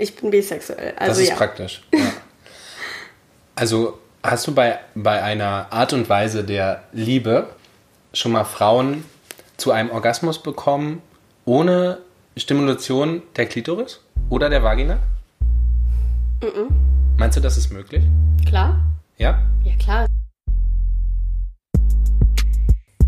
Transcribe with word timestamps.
Ich 0.00 0.14
bin 0.14 0.30
bisexuell. 0.30 0.94
Also 0.96 1.10
das 1.10 1.18
ist 1.18 1.28
ja. 1.28 1.34
praktisch. 1.34 1.82
Ja. 1.92 2.12
Also 3.56 3.98
hast 4.22 4.46
du 4.46 4.54
bei, 4.54 4.78
bei 4.94 5.20
einer 5.20 5.66
Art 5.72 5.92
und 5.92 6.08
Weise 6.08 6.44
der 6.44 6.84
Liebe 6.92 7.48
schon 8.12 8.30
mal 8.30 8.44
Frauen 8.44 9.04
zu 9.56 9.72
einem 9.72 9.90
Orgasmus 9.90 10.40
bekommen, 10.40 11.02
ohne 11.44 11.98
Stimulation 12.36 13.22
der 13.34 13.46
Klitoris 13.46 14.00
oder 14.30 14.48
der 14.48 14.62
Vagina? 14.62 15.00
Meinst 17.16 17.36
du, 17.36 17.40
das 17.40 17.56
ist 17.56 17.72
möglich? 17.72 18.04
Klar? 18.46 18.78
Ja? 19.16 19.42
Ja, 19.64 19.74
klar. 19.74 20.06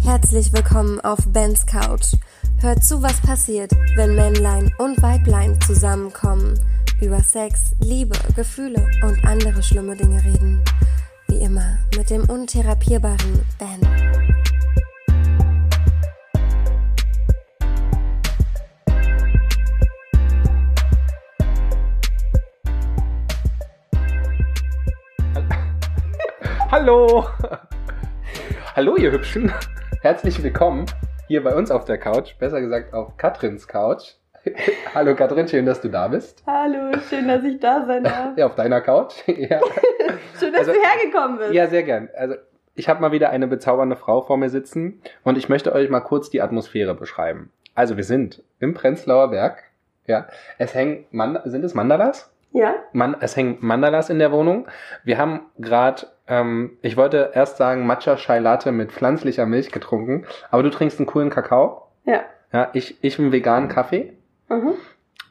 Herzlich 0.02 0.52
willkommen 0.52 1.00
auf 1.02 1.20
Bens 1.28 1.64
Couch. 1.64 2.16
Hört 2.58 2.82
zu, 2.82 3.00
was 3.00 3.20
passiert, 3.20 3.70
wenn 3.94 4.16
Männlein 4.16 4.72
und 4.78 5.00
Weiblein 5.00 5.60
zusammenkommen, 5.60 6.58
über 7.00 7.20
Sex, 7.20 7.74
Liebe, 7.80 8.16
Gefühle 8.36 8.86
und 9.02 9.24
andere 9.24 9.62
schlimme 9.62 9.96
Dinge 9.96 10.22
reden. 10.22 10.62
Wie 11.28 11.42
immer 11.42 11.78
mit 11.96 12.10
dem 12.10 12.28
untherapierbaren 12.28 13.46
Ben. 13.58 13.80
Hallo! 26.70 27.26
Hallo, 28.76 28.96
ihr 28.96 29.10
Hübschen! 29.10 29.50
Herzlich 30.02 30.42
willkommen 30.42 30.84
hier 31.28 31.42
bei 31.42 31.54
uns 31.54 31.70
auf 31.70 31.84
der 31.84 31.96
Couch, 31.98 32.36
besser 32.38 32.60
gesagt 32.60 32.92
auf 32.92 33.16
Katrins 33.16 33.66
Couch. 33.66 34.19
Hallo 34.94 35.14
Katrin, 35.14 35.48
schön, 35.48 35.66
dass 35.66 35.80
du 35.80 35.88
da 35.88 36.08
bist. 36.08 36.42
Hallo, 36.46 36.96
schön, 37.08 37.28
dass 37.28 37.42
ich 37.44 37.60
da 37.60 37.84
sein 37.86 38.04
darf. 38.04 38.30
Ja, 38.36 38.46
auf 38.46 38.54
deiner 38.54 38.80
Couch. 38.80 39.14
ja. 39.26 39.60
Schön, 40.38 40.52
dass 40.52 40.68
Also- 40.68 40.72
du 40.72 40.78
hergekommen 40.80 41.38
bist. 41.38 41.52
ja, 41.52 41.66
sehr 41.66 41.82
gern. 41.82 42.08
Also, 42.16 42.36
ich 42.74 42.88
habe 42.88 43.00
mal 43.00 43.12
wieder 43.12 43.30
eine 43.30 43.46
bezaubernde 43.46 43.96
Frau 43.96 44.22
vor 44.22 44.36
mir 44.38 44.48
sitzen 44.48 45.02
und 45.24 45.36
ich 45.36 45.48
möchte 45.48 45.74
euch 45.74 45.90
mal 45.90 46.00
kurz 46.00 46.30
die 46.30 46.40
Atmosphäre 46.40 46.94
beschreiben. 46.94 47.50
Also, 47.74 47.96
wir 47.96 48.04
sind 48.04 48.42
im 48.58 48.74
Prenzlauer 48.74 49.30
Berg. 49.30 49.62
Ja, 50.06 50.26
es 50.58 50.74
hängen, 50.74 51.04
Mand 51.10 51.40
sind 51.44 51.64
es 51.64 51.74
Mandalas? 51.74 52.32
Ja? 52.52 52.74
Man, 52.92 53.16
es 53.20 53.36
hängen 53.36 53.58
Mandalas 53.60 54.10
in 54.10 54.18
der 54.18 54.32
Wohnung. 54.32 54.66
Wir 55.04 55.18
haben 55.18 55.42
gerade, 55.58 56.06
ähm, 56.26 56.78
ich 56.82 56.96
wollte 56.96 57.30
erst 57.34 57.58
sagen 57.58 57.86
Matcha 57.86 58.16
Chai 58.16 58.38
Latte 58.40 58.72
mit 58.72 58.90
pflanzlicher 58.90 59.46
Milch 59.46 59.70
getrunken, 59.70 60.26
aber 60.50 60.62
du 60.64 60.70
trinkst 60.70 60.98
einen 60.98 61.06
coolen 61.06 61.30
Kakao. 61.30 61.86
Ja. 62.06 62.22
Ja, 62.52 62.70
ich, 62.72 63.04
ich 63.04 63.18
einen 63.20 63.30
veganen 63.30 63.68
Kaffee. 63.68 64.14
Mhm. 64.50 64.74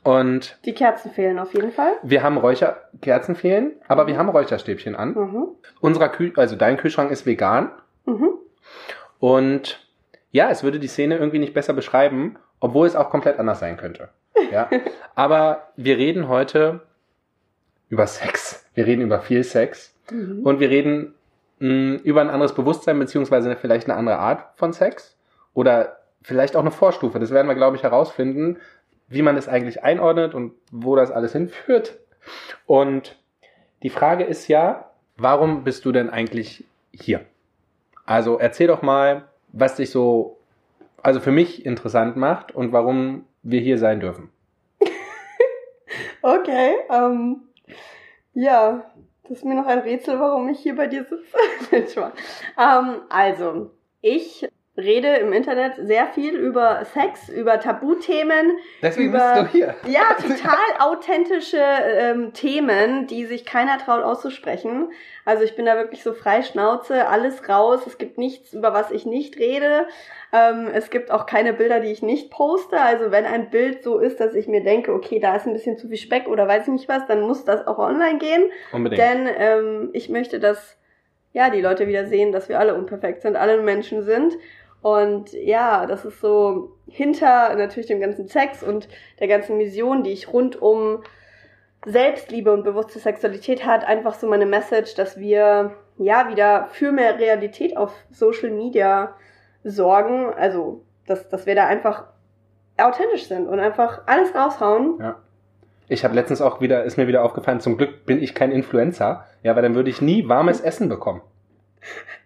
Und 0.03 0.57
Die 0.65 0.73
Kerzen 0.73 1.11
fehlen 1.11 1.37
auf 1.39 1.53
jeden 1.53 1.71
Fall. 1.71 1.91
wir 2.03 2.23
haben 2.23 2.37
Räucherkerzen 2.37 3.35
fehlen, 3.35 3.73
aber 3.87 4.07
wir 4.07 4.17
haben 4.17 4.29
Räucherstäbchen 4.29 4.95
an. 4.95 5.13
Mhm. 5.13 5.47
Unserer 5.81 6.09
Kühl, 6.09 6.33
also 6.37 6.55
dein 6.55 6.77
Kühlschrank 6.77 7.11
ist 7.11 7.25
vegan. 7.25 7.71
Mhm. 8.05 8.29
Und 9.19 9.85
ja, 10.31 10.49
es 10.49 10.63
würde 10.63 10.79
die 10.79 10.87
Szene 10.87 11.17
irgendwie 11.17 11.39
nicht 11.39 11.53
besser 11.53 11.73
beschreiben, 11.73 12.37
obwohl 12.59 12.87
es 12.87 12.95
auch 12.95 13.09
komplett 13.09 13.39
anders 13.39 13.59
sein 13.59 13.77
könnte. 13.77 14.09
Ja. 14.51 14.69
aber 15.15 15.67
wir 15.75 15.97
reden 15.97 16.29
heute 16.29 16.81
über 17.89 18.07
Sex. 18.07 18.65
Wir 18.73 18.85
reden 18.85 19.01
über 19.01 19.19
viel 19.19 19.43
Sex. 19.43 19.93
Mhm. 20.11 20.43
Und 20.43 20.59
wir 20.61 20.69
reden 20.69 21.13
mh, 21.59 21.99
über 22.03 22.21
ein 22.21 22.29
anderes 22.29 22.53
Bewusstsein, 22.55 22.97
beziehungsweise 22.99 23.55
vielleicht 23.57 23.89
eine 23.89 23.97
andere 23.97 24.17
Art 24.19 24.45
von 24.55 24.71
Sex. 24.71 25.17
Oder 25.53 25.97
vielleicht 26.21 26.55
auch 26.55 26.61
eine 26.61 26.71
Vorstufe. 26.71 27.19
Das 27.19 27.31
werden 27.31 27.47
wir, 27.47 27.55
glaube 27.55 27.75
ich, 27.75 27.83
herausfinden, 27.83 28.57
wie 29.09 29.21
man 29.21 29.35
das 29.35 29.47
eigentlich 29.47 29.83
einordnet 29.83 30.33
und 30.33 30.53
wo 30.71 30.95
das 30.95 31.11
alles 31.11 31.33
hinführt. 31.33 31.99
Und 32.65 33.17
die 33.83 33.89
Frage 33.89 34.23
ist 34.23 34.47
ja, 34.47 34.91
warum 35.17 35.63
bist 35.63 35.85
du 35.85 35.91
denn 35.91 36.09
eigentlich 36.09 36.63
hier? 36.91 37.25
Also 38.05 38.37
erzähl 38.37 38.67
doch 38.67 38.81
mal, 38.81 39.25
was 39.51 39.75
dich 39.75 39.89
so, 39.89 40.37
also 41.01 41.19
für 41.19 41.31
mich 41.31 41.65
interessant 41.65 42.17
macht 42.17 42.53
und 42.53 42.71
warum 42.71 43.25
wir 43.43 43.61
hier 43.61 43.77
sein 43.77 43.99
dürfen. 43.99 44.29
Okay, 46.21 46.73
ähm, 46.89 47.43
ja, 48.33 48.91
das 49.23 49.37
ist 49.37 49.45
mir 49.45 49.55
noch 49.55 49.67
ein 49.67 49.79
Rätsel, 49.79 50.19
warum 50.19 50.49
ich 50.49 50.59
hier 50.59 50.75
bei 50.75 50.87
dir 50.87 51.05
sitze. 51.69 52.11
Ähm, 52.57 53.01
also, 53.09 53.71
ich 54.01 54.48
rede 54.79 55.07
im 55.17 55.31
Internet 55.33 55.73
sehr 55.77 56.07
viel 56.07 56.35
über 56.35 56.83
Sex, 56.93 57.29
über 57.29 57.59
Tabuthemen, 57.59 58.57
Deswegen 58.81 59.09
Über- 59.09 59.33
bist 59.41 59.53
du 59.53 59.57
hier. 59.57 59.75
ja, 59.87 60.01
total 60.15 60.57
authentische 60.79 61.57
ähm, 61.61 62.33
Themen, 62.33 63.07
die 63.07 63.25
sich 63.25 63.45
keiner 63.45 63.77
traut 63.77 64.03
auszusprechen. 64.03 64.91
Also 65.25 65.43
ich 65.43 65.55
bin 65.55 65.65
da 65.65 65.75
wirklich 65.75 66.03
so 66.03 66.13
frei 66.13 66.41
Schnauze, 66.41 67.07
alles 67.07 67.47
raus. 67.47 67.81
Es 67.85 67.97
gibt 67.97 68.17
nichts, 68.17 68.53
über 68.53 68.73
was 68.73 68.89
ich 68.91 69.05
nicht 69.05 69.37
rede. 69.37 69.85
Ähm, 70.33 70.67
es 70.73 70.89
gibt 70.89 71.11
auch 71.11 71.25
keine 71.25 71.53
Bilder, 71.53 71.79
die 71.79 71.91
ich 71.91 72.01
nicht 72.01 72.31
poste. 72.31 72.79
Also 72.81 73.11
wenn 73.11 73.25
ein 73.25 73.49
Bild 73.49 73.83
so 73.83 73.99
ist, 73.99 74.19
dass 74.19 74.33
ich 74.33 74.47
mir 74.47 74.63
denke, 74.63 74.93
okay, 74.93 75.19
da 75.19 75.35
ist 75.35 75.45
ein 75.45 75.53
bisschen 75.53 75.77
zu 75.77 75.87
viel 75.87 75.97
Speck 75.97 76.27
oder 76.27 76.47
weiß 76.47 76.63
ich 76.63 76.73
nicht 76.73 76.89
was, 76.89 77.05
dann 77.07 77.21
muss 77.21 77.45
das 77.45 77.67
auch 77.67 77.77
online 77.77 78.17
gehen. 78.17 78.49
Unbedingt. 78.71 79.01
Denn 79.01 79.29
ähm, 79.37 79.89
ich 79.93 80.09
möchte, 80.09 80.39
dass 80.39 80.77
ja 81.31 81.51
die 81.51 81.61
Leute 81.61 81.87
wieder 81.87 82.05
sehen, 82.07 82.31
dass 82.31 82.49
wir 82.49 82.59
alle 82.59 82.73
unperfekt 82.73 83.21
sind, 83.21 83.35
alle 83.35 83.61
Menschen 83.61 84.01
sind. 84.03 84.33
Und 84.81 85.33
ja, 85.33 85.85
das 85.85 86.05
ist 86.05 86.21
so 86.21 86.71
hinter 86.87 87.55
natürlich 87.55 87.87
dem 87.87 87.99
ganzen 87.99 88.27
Sex 88.27 88.63
und 88.63 88.87
der 89.19 89.27
ganzen 89.27 89.57
Mission, 89.57 90.03
die 90.03 90.11
ich 90.11 90.31
rund 90.31 90.61
um 90.61 91.03
Selbstliebe 91.85 92.51
und 92.51 92.63
bewusste 92.63 92.99
Sexualität 92.99 93.65
hat, 93.65 93.85
einfach 93.85 94.13
so 94.13 94.27
meine 94.27 94.45
Message, 94.45 94.95
dass 94.95 95.19
wir 95.19 95.75
ja 95.97 96.29
wieder 96.29 96.67
für 96.71 96.91
mehr 96.91 97.19
Realität 97.19 97.77
auf 97.77 97.93
Social 98.11 98.51
Media 98.51 99.15
sorgen. 99.63 100.33
Also, 100.33 100.83
dass, 101.07 101.27
dass 101.29 101.45
wir 101.45 101.55
da 101.55 101.67
einfach 101.67 102.05
authentisch 102.77 103.27
sind 103.27 103.47
und 103.47 103.59
einfach 103.59 104.01
alles 104.05 104.33
raushauen. 104.33 104.97
Ja. 104.99 105.15
Ich 105.87 106.03
habe 106.03 106.13
letztens 106.13 106.41
auch 106.41 106.61
wieder, 106.61 106.83
ist 106.83 106.97
mir 106.97 107.07
wieder 107.07 107.23
aufgefallen, 107.23 107.59
zum 107.59 107.77
Glück 107.77 108.05
bin 108.05 108.21
ich 108.21 108.35
kein 108.35 108.51
Influencer. 108.51 109.25
Ja, 109.41 109.55
weil 109.55 109.63
dann 109.63 109.75
würde 109.75 109.89
ich 109.89 110.01
nie 110.01 110.27
warmes 110.29 110.61
Essen 110.61 110.87
bekommen. 110.87 111.21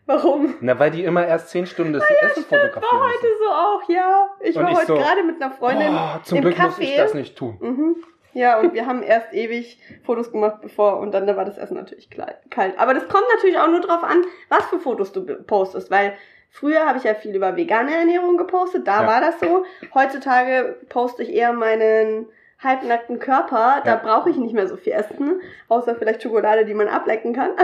Warum? 0.05 0.55
Na, 0.61 0.77
weil 0.79 0.91
die 0.91 1.03
immer 1.03 1.25
erst 1.25 1.49
zehn 1.49 1.65
Stunden 1.65 1.93
das 1.93 2.03
Essen 2.21 2.43
fotografieren 2.43 2.83
War 2.83 3.07
heute 3.09 3.27
so 3.39 3.49
auch, 3.49 3.89
ja. 3.89 4.27
Ich 4.41 4.55
Und 4.57 4.63
war 4.63 4.71
ich 4.71 4.77
heute 4.77 4.87
so, 4.87 4.95
gerade 4.95 5.23
mit 5.23 5.41
einer 5.41 5.51
Freundin 5.51 5.93
Boah, 5.93 6.19
zum 6.23 6.37
im 6.39 6.43
Glück 6.43 6.55
Café. 6.57 6.65
muss 6.65 6.79
ich 6.79 6.95
das 6.95 7.13
nicht 7.13 7.37
tun. 7.37 7.57
Mhm. 7.61 7.95
Ja, 8.33 8.59
und 8.59 8.73
wir 8.73 8.85
haben 8.87 9.03
erst 9.03 9.31
ewig 9.33 9.79
Fotos 10.03 10.31
gemacht, 10.31 10.57
bevor, 10.61 10.97
und 10.99 11.13
dann 11.13 11.27
war 11.37 11.45
das 11.45 11.57
Essen 11.57 11.75
natürlich 11.75 12.09
kalt. 12.09 12.79
Aber 12.79 12.93
das 12.95 13.07
kommt 13.07 13.25
natürlich 13.33 13.59
auch 13.59 13.67
nur 13.67 13.79
drauf 13.81 14.03
an, 14.03 14.23
was 14.49 14.65
für 14.65 14.79
Fotos 14.79 15.11
du 15.11 15.23
postest, 15.43 15.91
weil 15.91 16.13
früher 16.49 16.85
habe 16.85 16.97
ich 16.97 17.03
ja 17.03 17.13
viel 17.13 17.35
über 17.35 17.55
vegane 17.55 17.95
Ernährung 17.95 18.35
gepostet, 18.37 18.87
da 18.87 19.01
Ja. 19.03 19.07
war 19.07 19.21
das 19.21 19.39
so. 19.39 19.65
Heutzutage 19.93 20.77
poste 20.89 21.21
ich 21.23 21.31
eher 21.31 21.53
meinen 21.53 22.27
halbnackten 22.63 23.19
Körper, 23.19 23.81
da 23.83 23.91
Ja. 23.91 23.95
brauche 24.03 24.29
ich 24.29 24.37
nicht 24.37 24.53
mehr 24.53 24.67
so 24.67 24.77
viel 24.77 24.93
Essen, 24.93 25.41
außer 25.69 25.95
vielleicht 25.95 26.23
Schokolade, 26.23 26.65
die 26.65 26.73
man 26.73 26.87
ablecken 26.87 27.33
kann. 27.33 27.51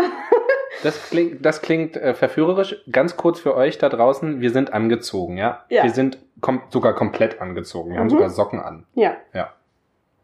Das 0.84 1.10
klingt, 1.10 1.44
das 1.44 1.64
klingt 1.64 1.98
äh, 1.98 2.14
verführerisch. 2.14 2.76
Ganz 2.92 3.18
kurz 3.18 3.40
für 3.40 3.56
euch 3.56 3.80
da 3.80 3.90
draußen, 3.90 4.40
wir 4.40 4.52
sind 4.52 4.72
angezogen, 4.72 5.36
ja? 5.36 5.66
Ja. 5.70 5.84
Wir 5.84 5.90
sind 5.90 6.20
kom 6.42 6.62
sogar 6.70 6.94
komplett 6.94 7.42
angezogen. 7.42 7.92
Wir 7.92 7.98
haben 7.98 8.06
Mhm. 8.06 8.12
sogar 8.12 8.30
Socken 8.30 8.60
an. 8.60 8.86
ja. 8.94 9.18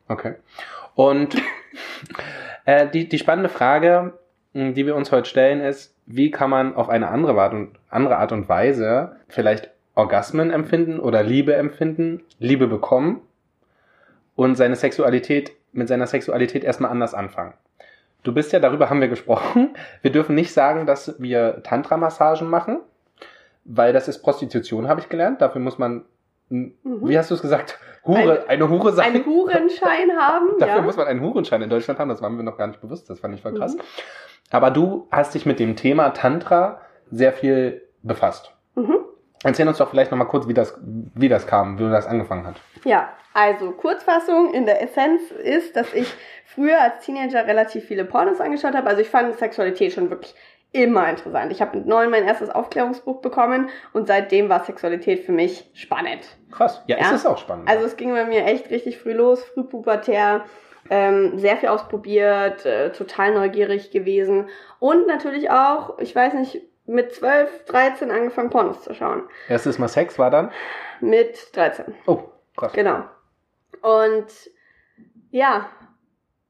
Okay. 0.07 0.35
Und 0.93 1.35
äh, 2.65 2.87
die, 2.87 3.09
die 3.09 3.17
spannende 3.17 3.49
Frage, 3.49 4.13
die 4.53 4.85
wir 4.85 4.95
uns 4.95 5.11
heute 5.11 5.27
stellen, 5.27 5.61
ist, 5.61 5.95
wie 6.05 6.29
kann 6.31 6.51
man 6.51 6.75
auf 6.75 6.89
eine 6.89 7.07
andere 7.09 7.41
Art 7.41 7.53
und, 7.53 7.71
andere 7.89 8.17
Art 8.17 8.31
und 8.31 8.47
Weise 8.47 9.15
vielleicht 9.27 9.71
Orgasmen 9.95 10.51
empfinden 10.51 10.99
oder 10.99 11.23
Liebe 11.23 11.55
empfinden, 11.55 12.23
Liebe 12.39 12.67
bekommen 12.67 13.21
und 14.35 14.55
seine 14.55 14.75
Sexualität, 14.75 15.51
mit 15.71 15.87
seiner 15.87 16.07
Sexualität 16.07 16.63
erstmal 16.63 16.91
anders 16.91 17.13
anfangen. 17.13 17.53
Du 18.23 18.33
bist 18.33 18.51
ja, 18.53 18.59
darüber 18.59 18.89
haben 18.89 19.01
wir 19.01 19.07
gesprochen. 19.07 19.75
Wir 20.01 20.11
dürfen 20.11 20.35
nicht 20.35 20.51
sagen, 20.51 20.85
dass 20.85 21.15
wir 21.19 21.61
Tantra-Massagen 21.63 22.49
machen, 22.49 22.79
weil 23.65 23.93
das 23.93 24.07
ist 24.07 24.21
Prostitution, 24.23 24.87
habe 24.87 24.99
ich 24.99 25.09
gelernt. 25.09 25.41
Dafür 25.41 25.61
muss 25.61 25.77
man, 25.77 26.05
mh, 26.49 26.69
Mhm. 26.83 27.07
wie 27.09 27.17
hast 27.17 27.29
du 27.31 27.35
es 27.35 27.41
gesagt, 27.41 27.79
Hure, 28.05 28.45
eine, 28.47 28.69
Hure 28.69 28.93
sein. 28.93 29.13
Einen 29.15 29.25
Hurenschein 29.25 30.11
haben, 30.19 30.59
Dafür 30.59 30.75
ja. 30.77 30.81
muss 30.81 30.97
man 30.97 31.07
einen 31.07 31.21
Hurenschein 31.21 31.61
in 31.61 31.69
Deutschland 31.69 31.99
haben, 31.99 32.09
das 32.09 32.21
war 32.21 32.29
mir 32.29 32.43
noch 32.43 32.57
gar 32.57 32.67
nicht 32.67 32.81
bewusst, 32.81 33.09
das 33.09 33.19
fand 33.19 33.33
ich 33.35 33.41
voll 33.41 33.53
krass. 33.55 33.75
Mhm. 33.75 33.81
Aber 34.51 34.69
du 34.71 35.07
hast 35.11 35.33
dich 35.33 35.45
mit 35.47 35.59
dem 35.59 35.75
Thema 35.75 36.09
Tantra 36.11 36.81
sehr 37.11 37.31
viel 37.33 37.81
befasst. 38.03 38.51
Mhm. 38.75 38.97
Erzähl 39.43 39.67
uns 39.67 39.77
doch 39.77 39.89
vielleicht 39.89 40.11
nochmal 40.11 40.27
kurz, 40.27 40.47
wie 40.47 40.53
das, 40.53 40.77
wie 40.81 41.29
das 41.29 41.45
kam, 41.45 41.77
wie 41.77 41.89
das 41.89 42.07
angefangen 42.07 42.47
hat. 42.47 42.55
Ja, 42.83 43.09
also 43.33 43.71
Kurzfassung 43.71 44.53
in 44.53 44.65
der 44.65 44.81
Essenz 44.81 45.29
ist, 45.31 45.75
dass 45.75 45.93
ich 45.93 46.11
früher 46.45 46.79
als 46.81 47.05
Teenager 47.05 47.45
relativ 47.45 47.85
viele 47.85 48.05
Pornos 48.05 48.39
angeschaut 48.41 48.73
habe. 48.75 48.87
Also 48.87 49.01
ich 49.01 49.09
fand 49.09 49.37
Sexualität 49.37 49.93
schon 49.93 50.09
wirklich 50.09 50.33
immer 50.71 51.09
interessant. 51.09 51.51
Ich 51.51 51.61
habe 51.61 51.77
mit 51.77 51.87
neun 51.87 52.09
mein 52.09 52.25
erstes 52.25 52.49
Aufklärungsbuch 52.49 53.21
bekommen 53.21 53.69
und 53.93 54.07
seitdem 54.07 54.49
war 54.49 54.63
Sexualität 54.63 55.21
für 55.25 55.31
mich 55.31 55.69
spannend. 55.73 56.21
Krass. 56.51 56.83
Ja, 56.87 56.97
Ja. 56.97 57.05
ist 57.05 57.11
es 57.13 57.25
auch 57.25 57.37
spannend. 57.37 57.69
Also 57.69 57.85
es 57.85 57.95
ging 57.97 58.11
bei 58.11 58.25
mir 58.25 58.45
echt 58.45 58.69
richtig 58.71 58.97
früh 58.97 59.13
los, 59.13 59.43
frühpubertär. 59.43 60.43
ähm, 60.91 61.39
sehr 61.39 61.57
viel 61.57 61.69
ausprobiert, 61.69 62.63
äh, 62.63 62.91
total 62.91 63.33
neugierig 63.33 63.89
gewesen 63.89 64.49
und 64.79 65.07
natürlich 65.07 65.49
auch, 65.49 65.97
ich 65.97 66.15
weiß 66.15 66.35
nicht, 66.35 66.61
mit 66.85 67.13
12, 67.13 67.65
13 67.65 68.11
angefangen 68.11 68.49
Pornos 68.49 68.81
zu 68.83 68.93
schauen. 68.93 69.23
Erstes 69.49 69.79
Mal 69.79 69.87
Sex 69.87 70.19
war 70.19 70.29
dann? 70.29 70.51
Mit 71.01 71.55
13. 71.55 71.95
Oh, 72.05 72.23
krass. 72.55 72.73
Genau. 72.73 73.03
Und 73.81 74.27
ja, 75.31 75.69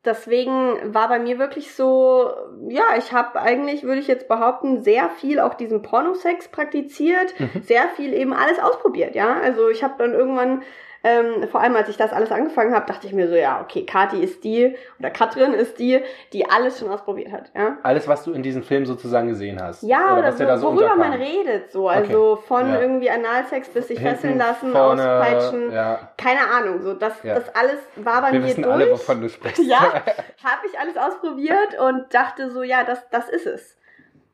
deswegen 0.03 0.93
war 0.93 1.07
bei 1.09 1.19
mir 1.19 1.39
wirklich 1.39 1.73
so, 1.73 2.31
ja, 2.69 2.83
ich 2.97 3.11
habe 3.13 3.39
eigentlich, 3.41 3.83
würde 3.83 3.99
ich 3.99 4.07
jetzt 4.07 4.27
behaupten, 4.27 4.83
sehr 4.83 5.09
viel 5.09 5.39
auch 5.39 5.55
diesen 5.55 5.81
Pornosex 5.81 6.47
praktiziert, 6.49 7.33
Mhm. 7.39 7.61
sehr 7.63 7.87
viel 7.95 8.13
eben 8.13 8.33
alles 8.33 8.59
ausprobiert, 8.59 9.15
ja. 9.15 9.39
Also 9.41 9.69
ich 9.69 9.83
habe 9.83 9.95
dann 9.97 10.13
irgendwann, 10.13 10.63
ähm, 11.07 11.47
vor 11.49 11.61
allem 11.61 11.75
als 11.75 11.87
ich 11.87 11.97
das 11.97 12.11
alles 12.11 12.31
angefangen 12.31 12.73
habe, 12.73 12.87
dachte 12.87 13.05
ich 13.05 13.13
mir 13.13 13.27
so, 13.29 13.35
ja, 13.35 13.61
okay, 13.61 13.85
Kati 13.85 14.23
ist 14.23 14.43
die 14.43 14.75
oder 14.99 15.11
Katrin 15.11 15.53
ist 15.53 15.77
die, 15.77 16.01
die 16.33 16.49
alles 16.49 16.79
schon 16.79 16.89
ausprobiert 16.89 17.31
hat, 17.31 17.51
ja. 17.55 17.77
Alles, 17.83 18.07
was 18.07 18.23
du 18.23 18.31
in 18.33 18.41
diesem 18.41 18.63
Film 18.63 18.87
sozusagen 18.87 19.27
gesehen 19.27 19.61
hast. 19.61 19.83
Ja, 19.83 20.17
oder, 20.17 20.29
was 20.29 20.37
dir 20.37 20.47
da 20.47 20.57
so 20.57 20.67
worüber 20.73 20.95
man 20.95 21.13
redet, 21.13 21.71
so. 21.71 21.87
Also 21.87 22.37
von 22.47 22.67
Ja. 22.67 22.79
irgendwie 22.81 23.09
Analsex 23.11 23.69
bis 23.69 23.87
sich 23.87 23.99
fesseln 23.99 24.39
lassen, 24.39 24.71
vorne, 24.71 25.03
auspeitschen, 25.19 25.71
Ja. 25.71 26.09
keine 26.17 26.49
Ahnung, 26.51 26.81
so. 26.81 26.93
Das, 26.93 27.21
Ja. 27.21 27.35
das 27.35 27.53
alles 27.55 27.77
war 27.97 28.21
bei 28.23 28.31
Wir 28.31 28.39
mir 28.39 28.47
wissen 28.47 28.63
durch. 28.63 28.73
alle, 28.73 28.91
wovon 28.91 29.21
du 29.21 29.29
sprichst. 29.29 29.59
Ja, 29.67 29.77
habe 30.43 30.65
ich 30.71 30.79
alles 30.79 30.97
ausprobiert 30.97 31.79
und 31.79 32.11
dachte 32.13 32.49
so, 32.49 32.63
ja, 32.63 32.83
das, 32.83 33.07
das 33.11 33.29
ist 33.29 33.45
es. 33.45 33.77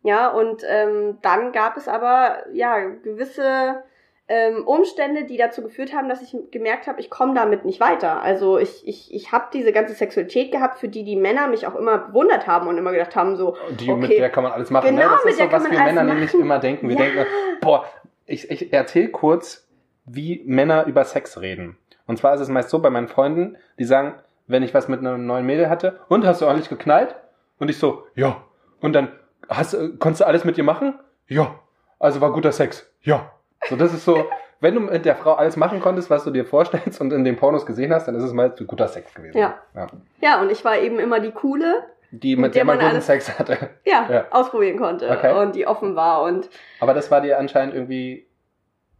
Ja, 0.03 0.29
und 0.29 0.63
ähm, 0.67 1.17
dann 1.21 1.51
gab 1.51 1.75
es 1.77 1.87
aber 1.87 2.37
ja 2.53 2.79
gewisse 2.79 3.83
ähm, 4.33 4.65
Umstände, 4.65 5.25
die 5.25 5.35
dazu 5.35 5.61
geführt 5.61 5.93
haben, 5.93 6.07
dass 6.07 6.21
ich 6.21 6.33
gemerkt 6.51 6.87
habe, 6.87 7.01
ich 7.01 7.09
komme 7.09 7.33
damit 7.33 7.65
nicht 7.65 7.81
weiter. 7.81 8.21
Also 8.21 8.57
ich, 8.57 8.87
ich, 8.87 9.13
ich 9.13 9.31
habe 9.33 9.47
diese 9.53 9.73
ganze 9.73 9.93
Sexualität 9.93 10.53
gehabt, 10.53 10.79
für 10.79 10.87
die 10.87 11.03
die 11.03 11.17
Männer 11.17 11.47
mich 11.47 11.67
auch 11.67 11.75
immer 11.75 11.97
bewundert 11.97 12.47
haben 12.47 12.67
und 12.67 12.77
immer 12.77 12.93
gedacht 12.93 13.15
haben, 13.17 13.35
so, 13.35 13.57
Die, 13.71 13.93
Mit 13.93 14.05
okay, 14.05 14.19
der 14.19 14.29
kann 14.29 14.43
man 14.43 14.53
alles 14.53 14.69
machen. 14.69 14.87
Genau, 14.95 15.01
ne? 15.09 15.11
Das 15.11 15.23
mit 15.25 15.31
ist 15.31 15.39
der 15.39 15.47
so, 15.47 15.51
kann 15.51 15.63
was 15.63 15.69
man 15.69 15.77
wir 15.77 15.85
Männer 15.85 16.03
nämlich 16.05 16.31
machen. 16.31 16.41
immer 16.41 16.59
denken. 16.59 16.87
Wir 16.87 16.95
Ja. 16.95 17.03
denken, 17.03 17.25
boah, 17.59 17.85
ich, 18.25 18.49
ich 18.49 18.71
erzähle 18.71 19.09
kurz, 19.09 19.67
wie 20.05 20.41
Männer 20.45 20.85
über 20.85 21.03
Sex 21.03 21.41
reden. 21.41 21.77
Und 22.07 22.17
zwar 22.17 22.33
ist 22.33 22.39
es 22.41 22.47
meist 22.47 22.69
so 22.69 22.79
bei 22.79 22.89
meinen 22.89 23.09
Freunden, 23.09 23.57
die 23.79 23.83
sagen, 23.85 24.15
wenn 24.47 24.63
ich 24.63 24.73
was 24.73 24.87
mit 24.87 24.99
einem 25.01 25.25
neuen 25.25 25.45
Mädel 25.45 25.69
hatte, 25.69 25.99
und 26.07 26.25
hast 26.25 26.41
du 26.41 26.45
ordentlich 26.45 26.69
geknallt? 26.69 27.15
Und 27.59 27.69
ich 27.69 27.77
so, 27.77 28.05
ja. 28.15 28.41
Und 28.79 28.93
dann, 28.93 29.11
hast, 29.49 29.73
konntest 29.99 30.21
du 30.21 30.25
alles 30.25 30.45
mit 30.45 30.57
ihr 30.57 30.63
machen? 30.63 30.97
Ja. 31.27 31.55
Also 31.99 32.21
war 32.21 32.31
guter 32.31 32.51
Sex. 32.53 32.89
Ja. 33.01 33.31
So, 33.69 33.75
das 33.75 33.93
ist 33.93 34.05
so, 34.05 34.25
wenn 34.59 34.75
du 34.75 34.81
mit 34.81 35.05
der 35.05 35.15
Frau 35.15 35.33
alles 35.33 35.55
machen 35.57 35.79
konntest, 35.79 36.09
was 36.09 36.23
du 36.23 36.31
dir 36.31 36.45
vorstellst 36.45 36.99
und 37.01 37.11
in 37.13 37.23
den 37.23 37.35
Pornos 37.35 37.65
gesehen 37.65 37.93
hast, 37.93 38.07
dann 38.07 38.15
ist 38.15 38.23
es 38.23 38.33
meist 38.33 38.57
guter 38.67 38.87
Sex 38.87 39.13
gewesen. 39.13 39.37
Ja. 39.37 39.55
ja. 39.75 39.87
ja, 40.21 40.41
und 40.41 40.51
ich 40.51 40.63
war 40.65 40.77
eben 40.77 40.99
immer 40.99 41.19
die 41.19 41.31
coole, 41.31 41.83
Die, 42.11 42.35
Mit 42.35 42.41
mit, 42.47 42.55
der 42.55 42.59
der 42.59 42.65
man 42.65 42.75
guten 42.79 42.89
alles- 42.91 43.05
Sex 43.05 43.37
hatte. 43.39 43.57
ja, 43.85 44.07
Ja. 44.09 44.25
ausprobieren 44.31 44.77
konnte 44.77 45.09
Okay. 45.09 45.33
und 45.39 45.55
die 45.55 45.65
offen 45.67 45.95
war 45.95 46.23
und 46.23 46.49
Aber 46.79 46.93
das 46.93 47.09
war 47.11 47.21
dir 47.21 47.39
anscheinend 47.39 47.73
irgendwie 47.75 48.27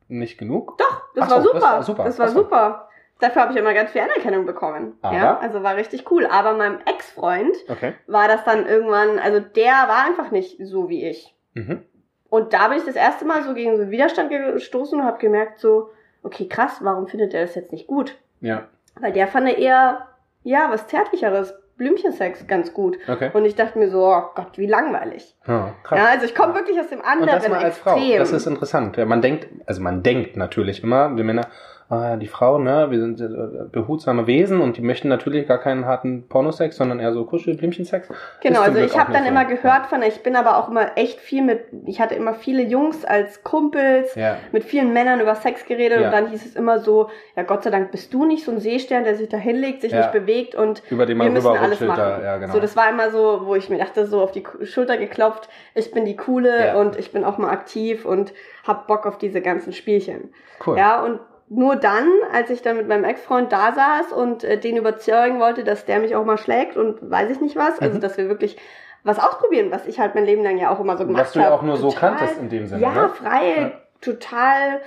nicht 0.08 0.38
genug? 0.38 0.78
Doch, 0.78 1.02
das, 1.16 1.26
Ach 1.26 1.32
war, 1.32 1.42
so, 1.42 1.48
super. 1.48 1.60
das 1.60 1.64
war 1.64 1.84
super. 1.84 2.04
Das 2.04 2.20
war 2.20 2.26
Ach 2.28 2.30
so. 2.32 2.42
super. 2.44 2.88
Dafür 3.20 3.42
habe 3.44 3.54
ich 3.54 3.60
immer 3.60 3.74
ganz 3.74 3.92
viel 3.92 4.02
Anerkennung 4.02 4.46
bekommen. 4.48 4.98
Aber? 5.04 5.16
Ja, 5.16 5.38
also 5.40 5.62
war 5.62 5.76
richtig 5.76 6.10
cool. 6.12 6.26
Aber 6.26 6.54
meinem 6.54 6.80
Ex-Freund 6.86 7.56
Okay. 7.70 7.94
war 8.08 8.28
das 8.28 8.44
dann 8.46 8.66
irgendwann, 8.66 9.20
also 9.20 9.40
der 9.40 9.74
war 9.88 10.06
einfach 10.06 10.32
nicht 10.32 10.58
so 10.66 10.90
wie 10.90 11.06
ich. 11.08 11.36
Mhm. 11.54 11.84
Und 12.32 12.54
da 12.54 12.70
bin 12.70 12.78
ich 12.78 12.86
das 12.86 12.96
erste 12.96 13.26
Mal 13.26 13.44
so 13.44 13.54
gegen 13.54 13.76
so 13.76 13.82
einen 13.82 13.92
Widerstand 13.92 14.30
gestoßen 14.30 14.98
und 14.98 15.06
habe 15.06 15.18
gemerkt 15.18 15.60
so, 15.60 15.90
okay, 16.24 16.48
krass, 16.48 16.78
warum 16.80 17.06
findet 17.08 17.34
er 17.34 17.42
das 17.42 17.56
jetzt 17.56 17.74
nicht 17.74 17.88
gut? 17.88 18.18
Ja. 18.40 18.70
Weil 19.02 19.12
der 19.12 19.28
fand 19.28 19.50
eher, 19.50 20.08
ja, 20.44 20.70
was 20.72 20.88
Zärtlicheres, 20.88 21.54
Blümchensex 21.76 22.48
ganz 22.48 22.74
gut. 22.74 22.98
Okay. 23.06 23.32
Und 23.34 23.44
ich 23.44 23.56
dachte 23.56 23.78
mir 23.78 23.90
so, 23.90 24.06
oh 24.06 24.24
Gott, 24.34 24.58
wie 24.58 24.66
langweilig. 24.66 25.36
Ja, 25.46 25.74
krass. 25.84 26.00
Ja, 26.00 26.06
also 26.06 26.26
ich 26.26 26.34
komme 26.34 26.56
wirklich 26.56 26.80
aus 26.80 26.88
dem 26.88 27.00
Und 27.00 27.06
anderen 27.06 27.42
das 27.42 27.50
mal 27.50 27.64
als 27.64 27.78
Frau. 27.78 27.98
Extrem. 27.98 28.20
Das 28.20 28.32
ist 28.32 28.46
interessant. 28.46 28.98
Man 29.06 29.22
denkt, 29.22 29.48
also 29.66 29.82
man 29.82 30.02
denkt 30.02 30.38
natürlich 30.38 30.84
immer, 30.84 31.14
die 31.14 31.24
Männer, 31.24 31.48
ah, 31.92 32.16
die 32.16 32.28
Frau, 32.28 32.58
ne, 32.58 32.88
wir 32.90 33.00
sind 33.00 33.20
äh, 33.22 33.28
behutsame 33.72 34.26
Wesen 34.26 34.62
und 34.62 34.78
die 34.78 34.82
möchten 34.82 35.10
natürlich 35.10 35.48
gar 35.48 35.58
keinen 35.60 35.86
harten 35.86 36.28
Pornosex, 36.30 36.78
sondern 36.78 37.00
eher 37.00 37.12
so 37.14 37.26
Kuschel-Blümchensex. 37.26 38.08
Genau, 38.42 38.62
also 38.62 38.78
Glück 38.78 38.86
ich 38.92 38.98
habe 38.98 39.12
dann 39.14 39.26
immer 39.26 39.44
so. 39.44 39.50
gehört 39.56 39.88
von, 39.88 40.02
ich 40.02 40.24
bin 40.24 40.36
aber 40.36 40.58
auch 40.58 40.70
immer 40.70 40.98
echt 40.98 41.20
viel 41.20 41.44
mit, 41.44 41.66
ich 41.86 42.00
hatte 42.02 42.16
immer 42.16 42.34
viele 42.34 42.64
Jungs 42.64 43.04
als 43.06 43.44
Kumpels, 43.44 44.16
Ja. 44.16 44.38
mit 44.52 44.64
vielen 44.64 44.94
Männern 44.94 45.20
über 45.20 45.36
Sex 45.36 45.66
geredet 45.66 46.00
Ja. 46.00 46.08
und 46.08 46.14
dann 46.14 46.28
hieß 46.30 46.46
es 46.46 46.56
immer 46.56 46.80
so, 46.80 47.10
ja 47.36 47.44
Gott 47.44 47.64
sei 47.64 47.70
Dank 47.70 47.92
bist 47.92 48.14
du 48.14 48.26
nicht 48.26 48.46
so 48.46 48.52
ein 48.52 48.60
Seestern, 48.60 49.04
der 49.04 49.16
sich 49.16 49.30
da 49.30 49.38
hinlegt, 49.38 49.82
sich 49.82 49.92
Ja. 49.92 50.00
nicht 50.00 50.12
bewegt 50.14 50.56
und 50.56 50.82
Über 50.90 51.06
den 51.06 51.18
wir 51.18 51.26
man 51.26 51.34
müssen 51.34 51.48
alles 51.56 51.82
machen. 51.82 51.98
da, 51.98 52.22
ja, 52.24 52.38
genau. 52.38 52.54
So, 52.54 52.60
das 52.60 52.76
war 52.76 52.90
immer 52.90 53.12
so, 53.12 53.42
wo 53.46 53.56
ich 53.56 53.70
mir 53.70 53.78
dachte, 53.78 54.06
so 54.08 54.22
auf 54.22 54.32
die 54.32 54.44
Schulter 54.64 54.98
geklopft, 54.98 55.50
ich 55.76 55.92
bin 55.92 56.06
die 56.06 56.16
Coole 56.16 56.68
Ja. 56.68 56.76
und 56.76 56.98
ich 56.98 57.12
bin 57.12 57.24
auch 57.26 57.38
mal 57.38 57.50
aktiv 57.52 58.06
und 58.06 58.34
hab 58.66 58.88
Bock 58.88 59.06
auf 59.06 59.18
diese 59.18 59.42
ganzen 59.42 59.74
Spielchen. 59.74 60.34
cool. 60.66 60.78
Ja, 60.78 61.04
und 61.04 61.20
nur 61.54 61.76
dann, 61.76 62.08
als 62.32 62.50
ich 62.50 62.62
dann 62.62 62.78
mit 62.78 62.88
meinem 62.88 63.04
Ex-Freund 63.04 63.52
da 63.52 63.74
saß 63.74 64.14
und 64.14 64.46
äh, 64.46 64.58
den 64.58 64.78
überzeugen 64.78 65.40
wollte, 65.42 65.66
dass 65.66 65.84
der 65.86 66.00
mich 66.00 66.16
auch 66.16 66.24
mal 66.24 66.38
schlägt 66.38 66.78
und 66.78 66.98
weiß 67.12 67.30
ich 67.30 67.42
nicht 67.42 67.58
was, 67.58 67.78
also 67.80 67.98
Mhm. 67.98 68.02
dass 68.02 68.18
wir 68.18 68.30
wirklich 68.30 68.58
was 69.04 69.20
ausprobieren, 69.20 69.70
was 69.70 69.86
ich 69.86 70.00
halt 70.00 70.16
mein 70.16 70.24
Leben 70.26 70.44
lang 70.44 70.58
ja 70.58 70.70
auch 70.70 70.80
immer 70.80 70.96
so 70.98 71.06
gemacht 71.06 71.20
habe. 71.20 71.28
Was 71.28 71.34
du 71.34 71.40
ja 71.42 71.52
auch 71.54 71.62
nur 71.62 71.76
so 71.76 71.90
kanntest 71.90 72.40
in 72.40 72.48
dem 72.50 72.68
Sinne, 72.68 72.82
Ja, 72.82 72.94
ne? 72.94 73.10
frei, 73.10 73.58
Ja. 73.58 73.72
total 74.00 74.80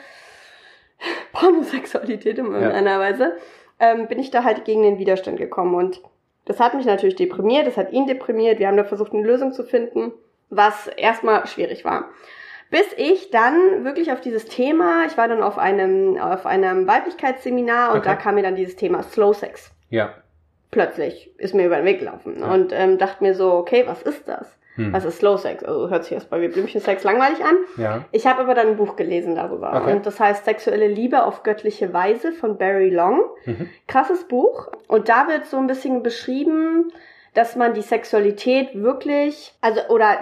Pornosexualität 1.32 2.38
in 2.38 2.46
Ja. 2.46 2.52
irgendeiner 2.52 2.98
Weise, 2.98 3.36
ähm, 3.80 4.06
bin 4.06 4.18
ich 4.18 4.30
da 4.30 4.44
halt 4.44 4.64
gegen 4.64 4.82
den 4.82 4.98
Widerstand 4.98 5.36
gekommen 5.36 5.74
und 5.74 6.00
das 6.46 6.60
hat 6.60 6.74
mich 6.74 6.86
natürlich 6.86 7.16
deprimiert, 7.16 7.66
das 7.66 7.76
hat 7.76 7.92
ihn 7.92 8.06
deprimiert, 8.06 8.58
wir 8.58 8.68
haben 8.68 8.76
da 8.76 8.84
versucht, 8.84 9.12
eine 9.12 9.26
Lösung 9.26 9.52
zu 9.52 9.64
finden, 9.64 10.12
was 10.50 10.86
erstmal 10.88 11.46
schwierig 11.46 11.84
war. 11.84 12.06
Bis 12.70 12.86
ich 12.96 13.30
dann 13.30 13.84
wirklich 13.84 14.10
auf 14.12 14.20
dieses 14.20 14.46
Thema, 14.46 15.04
ich 15.06 15.16
war 15.16 15.28
dann 15.28 15.42
auf 15.42 15.58
einem, 15.58 16.18
auf 16.18 16.44
einem 16.46 16.86
Weiblichkeitsseminar 16.86 17.92
und 17.92 17.98
Okay. 17.98 18.08
da 18.08 18.14
kam 18.16 18.34
mir 18.34 18.42
dann 18.42 18.56
dieses 18.56 18.76
Thema 18.76 19.02
Slow 19.02 19.32
Sex. 19.34 19.70
Ja. 19.90 20.14
Plötzlich 20.70 21.30
ist 21.38 21.54
mir 21.54 21.66
über 21.66 21.76
den 21.76 21.84
Weg 21.84 22.00
gelaufen 22.00 22.38
Ja. 22.40 22.52
und 22.52 22.72
ähm, 22.72 22.98
dachte 22.98 23.22
mir 23.22 23.34
so, 23.34 23.52
okay, 23.52 23.84
was 23.86 24.02
ist 24.02 24.26
das? 24.26 24.56
Hm. 24.74 24.92
Was 24.92 25.04
ist 25.04 25.18
Slow 25.18 25.36
Sex? 25.38 25.62
Also 25.62 25.88
hört 25.88 26.02
sich 26.02 26.14
erstmal 26.14 26.40
wie 26.40 26.48
Blümchensex 26.48 27.04
langweilig 27.04 27.44
an. 27.44 27.56
Ja. 27.76 28.04
Ich 28.10 28.26
habe 28.26 28.40
aber 28.40 28.54
dann 28.54 28.66
ein 28.70 28.76
Buch 28.76 28.96
gelesen 28.96 29.36
darüber 29.36 29.72
Okay. 29.76 29.92
und 29.92 30.04
das 30.04 30.18
heißt 30.18 30.44
Sexuelle 30.44 30.88
Liebe 30.88 31.22
auf 31.22 31.44
göttliche 31.44 31.92
Weise 31.92 32.32
von 32.32 32.58
Barry 32.58 32.90
Long. 32.90 33.20
Mhm. 33.44 33.68
Krasses 33.86 34.24
Buch 34.26 34.72
und 34.88 35.08
da 35.08 35.28
wird 35.28 35.46
so 35.46 35.58
ein 35.58 35.68
bisschen 35.68 36.02
beschrieben, 36.02 36.92
dass 37.34 37.54
man 37.54 37.74
die 37.74 37.82
Sexualität 37.82 38.70
wirklich, 38.74 39.54
also 39.60 39.80
oder 39.90 40.16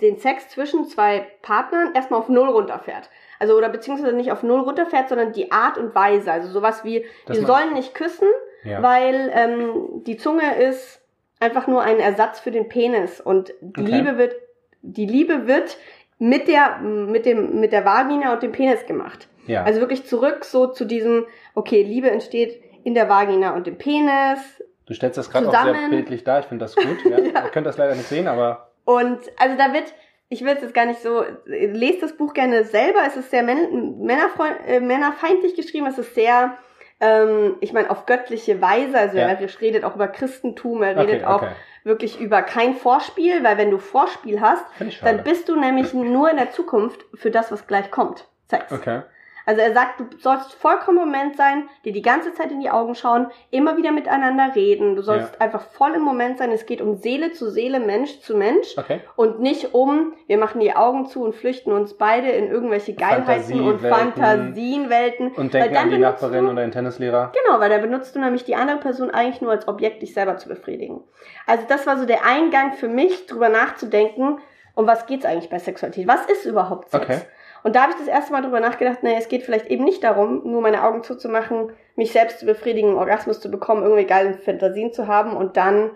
den 0.00 0.18
Sex 0.18 0.48
zwischen 0.50 0.84
zwei 0.86 1.26
Partnern 1.42 1.94
erstmal 1.94 2.20
auf 2.20 2.28
Null 2.28 2.48
runterfährt. 2.48 3.08
Also 3.38 3.56
oder 3.56 3.68
beziehungsweise 3.68 4.14
nicht 4.14 4.32
auf 4.32 4.42
Null 4.42 4.60
runterfährt, 4.60 5.08
sondern 5.08 5.32
die 5.32 5.52
Art 5.52 5.78
und 5.78 5.94
Weise. 5.94 6.30
Also 6.32 6.48
sowas 6.48 6.84
wie, 6.84 7.04
Dass 7.26 7.38
wir 7.38 7.46
sollen 7.46 7.72
nicht 7.74 7.94
küssen, 7.94 8.28
Ja. 8.64 8.82
weil 8.82 9.30
ähm, 9.34 10.02
die 10.04 10.16
Zunge 10.16 10.56
ist 10.62 11.00
einfach 11.40 11.66
nur 11.66 11.82
ein 11.82 11.98
Ersatz 11.98 12.40
für 12.40 12.50
den 12.50 12.68
Penis 12.68 13.20
und 13.20 13.52
die 13.60 13.80
Okay. 13.82 13.90
Liebe 13.90 14.18
wird 14.18 14.34
die 14.82 15.06
Liebe 15.06 15.46
wird 15.46 15.76
mit 16.18 16.48
der 16.48 16.78
mit 16.78 17.26
dem 17.26 17.60
mit 17.60 17.72
der 17.72 17.84
Vagina 17.84 18.32
und 18.32 18.42
dem 18.42 18.52
Penis 18.52 18.86
gemacht. 18.86 19.28
ja. 19.46 19.64
Also 19.64 19.80
wirklich 19.80 20.06
zurück 20.06 20.44
so 20.44 20.66
zu 20.68 20.84
diesem 20.86 21.26
okay, 21.54 21.82
Liebe 21.82 22.10
entsteht 22.10 22.62
in 22.84 22.94
der 22.94 23.08
Vagina 23.08 23.54
und 23.54 23.66
dem 23.66 23.76
Penis 23.78 24.38
du 24.86 24.94
stellst 24.94 25.18
das 25.18 25.28
gerade 25.30 25.48
auch 25.48 25.52
sehr 25.64 25.88
bildlich 25.90 26.22
dar. 26.24 26.40
Ich 26.40 26.46
finde 26.46 26.64
das 26.64 26.74
gut. 26.76 26.86
Ja. 27.04 27.18
Ihr 27.18 27.50
könnt 27.50 27.66
das 27.66 27.76
leider 27.76 27.94
nicht 27.94 28.08
sehen, 28.08 28.28
aber 28.28 28.65
und 28.86 29.20
also 29.36 29.56
da 29.58 29.74
wird 29.74 29.92
ich 30.28 30.44
will 30.44 30.54
es 30.54 30.62
jetzt 30.62 30.74
gar 30.74 30.86
nicht 30.86 31.00
so, 31.02 31.24
lest 31.44 32.02
das 32.02 32.16
Buch 32.16 32.34
gerne 32.34 32.64
selber. 32.64 33.00
Es 33.06 33.16
ist 33.16 33.30
sehr 33.30 33.42
män 33.42 33.98
männerfreund, 34.00 34.56
äh, 34.66 34.80
männerfeindlich 34.80 35.54
geschrieben. 35.54 35.86
Es 35.86 35.98
ist 35.98 36.14
sehr, 36.14 36.58
ähm, 37.00 37.56
ich 37.60 37.72
meine, 37.72 37.90
auf 37.90 38.06
göttliche 38.06 38.60
Weise. 38.60 38.98
Also 38.98 39.18
Ja. 39.18 39.28
er 39.28 39.60
redet 39.60 39.84
auch 39.84 39.94
über 39.94 40.08
Christentum, 40.08 40.82
er 40.82 40.96
redet 40.96 41.22
okay, 41.22 41.24
auch 41.24 41.42
okay. 41.42 41.52
wirklich 41.84 42.20
über 42.20 42.42
kein 42.42 42.74
Vorspiel, 42.74 43.44
weil 43.44 43.56
wenn 43.56 43.70
du 43.70 43.78
Vorspiel 43.78 44.40
hast, 44.40 44.64
dann 45.02 45.22
bist 45.22 45.48
du 45.48 45.54
nämlich 45.54 45.94
nur 45.94 46.28
in 46.28 46.38
der 46.38 46.50
Zukunft 46.50 47.04
für 47.14 47.30
das, 47.30 47.52
was 47.52 47.68
gleich 47.68 47.92
kommt. 47.92 48.26
Sex. 48.48 48.72
Okay. 48.72 49.02
Also 49.46 49.60
er 49.60 49.72
sagt, 49.72 50.00
du 50.00 50.04
sollst 50.18 50.54
vollkommen 50.54 50.98
im 50.98 51.04
Moment 51.04 51.36
sein, 51.36 51.68
dir 51.84 51.92
die 51.92 52.02
ganze 52.02 52.34
Zeit 52.34 52.50
in 52.50 52.60
die 52.60 52.68
Augen 52.68 52.96
schauen, 52.96 53.28
immer 53.52 53.76
wieder 53.76 53.92
miteinander 53.92 54.56
reden. 54.56 54.96
Du 54.96 55.02
sollst 55.02 55.40
einfach 55.40 55.62
voll 55.62 55.94
im 55.94 56.02
Moment 56.02 56.38
sein. 56.38 56.50
Es 56.50 56.66
geht 56.66 56.82
um 56.82 56.96
Seele 56.96 57.32
zu 57.32 57.48
Seele, 57.48 57.78
Mensch 57.78 58.20
zu 58.20 58.36
Mensch. 58.36 58.76
Okay. 58.76 59.00
Und 59.14 59.40
nicht 59.40 59.72
um, 59.72 60.14
wir 60.26 60.36
machen 60.36 60.60
die 60.60 60.74
Augen 60.74 61.06
zu 61.06 61.22
und 61.22 61.34
flüchten 61.34 61.70
uns 61.70 61.94
beide 61.94 62.28
in 62.28 62.50
irgendwelche 62.50 62.94
Geilheiten 62.94 63.60
und. 63.60 63.80
Fantasienwelten. 63.80 65.28
Und 65.28 65.54
Weil 65.54 65.60
denken 65.60 65.74
dann 65.74 65.84
an 65.84 65.90
die 65.90 65.98
Nachbarin 65.98 66.44
du- 66.46 66.50
oder 66.50 66.62
den 66.62 66.72
Tennislehrer. 66.72 67.32
Genau, 67.32 67.60
weil 67.60 67.70
da 67.70 67.78
benutzt 67.78 68.16
du 68.16 68.20
nämlich 68.20 68.44
die 68.44 68.56
andere 68.56 68.78
Person 68.78 69.10
eigentlich 69.10 69.40
nur 69.40 69.52
als 69.52 69.68
Objekt, 69.68 70.02
dich 70.02 70.12
selber 70.12 70.36
zu 70.38 70.48
befriedigen. 70.48 71.02
Also 71.46 71.64
das 71.68 71.86
war 71.86 71.96
so 71.98 72.04
der 72.04 72.26
Eingang 72.26 72.72
für 72.72 72.88
mich, 72.88 73.26
drüber 73.26 73.48
nachzudenken, 73.48 74.40
um 74.74 74.86
was 74.86 75.06
geht's 75.06 75.24
eigentlich 75.24 75.48
bei 75.48 75.58
Sexualität? 75.58 76.06
Was 76.06 76.26
ist 76.26 76.44
überhaupt 76.44 76.90
Sex? 76.90 77.04
Okay. 77.04 77.20
Und 77.66 77.74
da 77.74 77.82
habe 77.82 77.90
ich 77.90 77.98
das 77.98 78.06
erste 78.06 78.32
Mal 78.32 78.42
drüber 78.42 78.60
nachgedacht, 78.60 79.02
naja, 79.02 79.18
es 79.18 79.26
geht 79.26 79.42
vielleicht 79.42 79.66
eben 79.66 79.82
nicht 79.82 80.04
darum, 80.04 80.42
nur 80.44 80.62
meine 80.62 80.84
Augen 80.84 81.02
zuzumachen, 81.02 81.72
mich 81.96 82.12
selbst 82.12 82.38
zu 82.38 82.46
befriedigen, 82.46 82.94
Orgasmus 82.94 83.40
zu 83.40 83.50
bekommen, 83.50 83.82
irgendwie 83.82 84.04
geile 84.04 84.34
Fantasien 84.34 84.92
zu 84.92 85.08
haben 85.08 85.36
und 85.36 85.56
dann, 85.56 85.90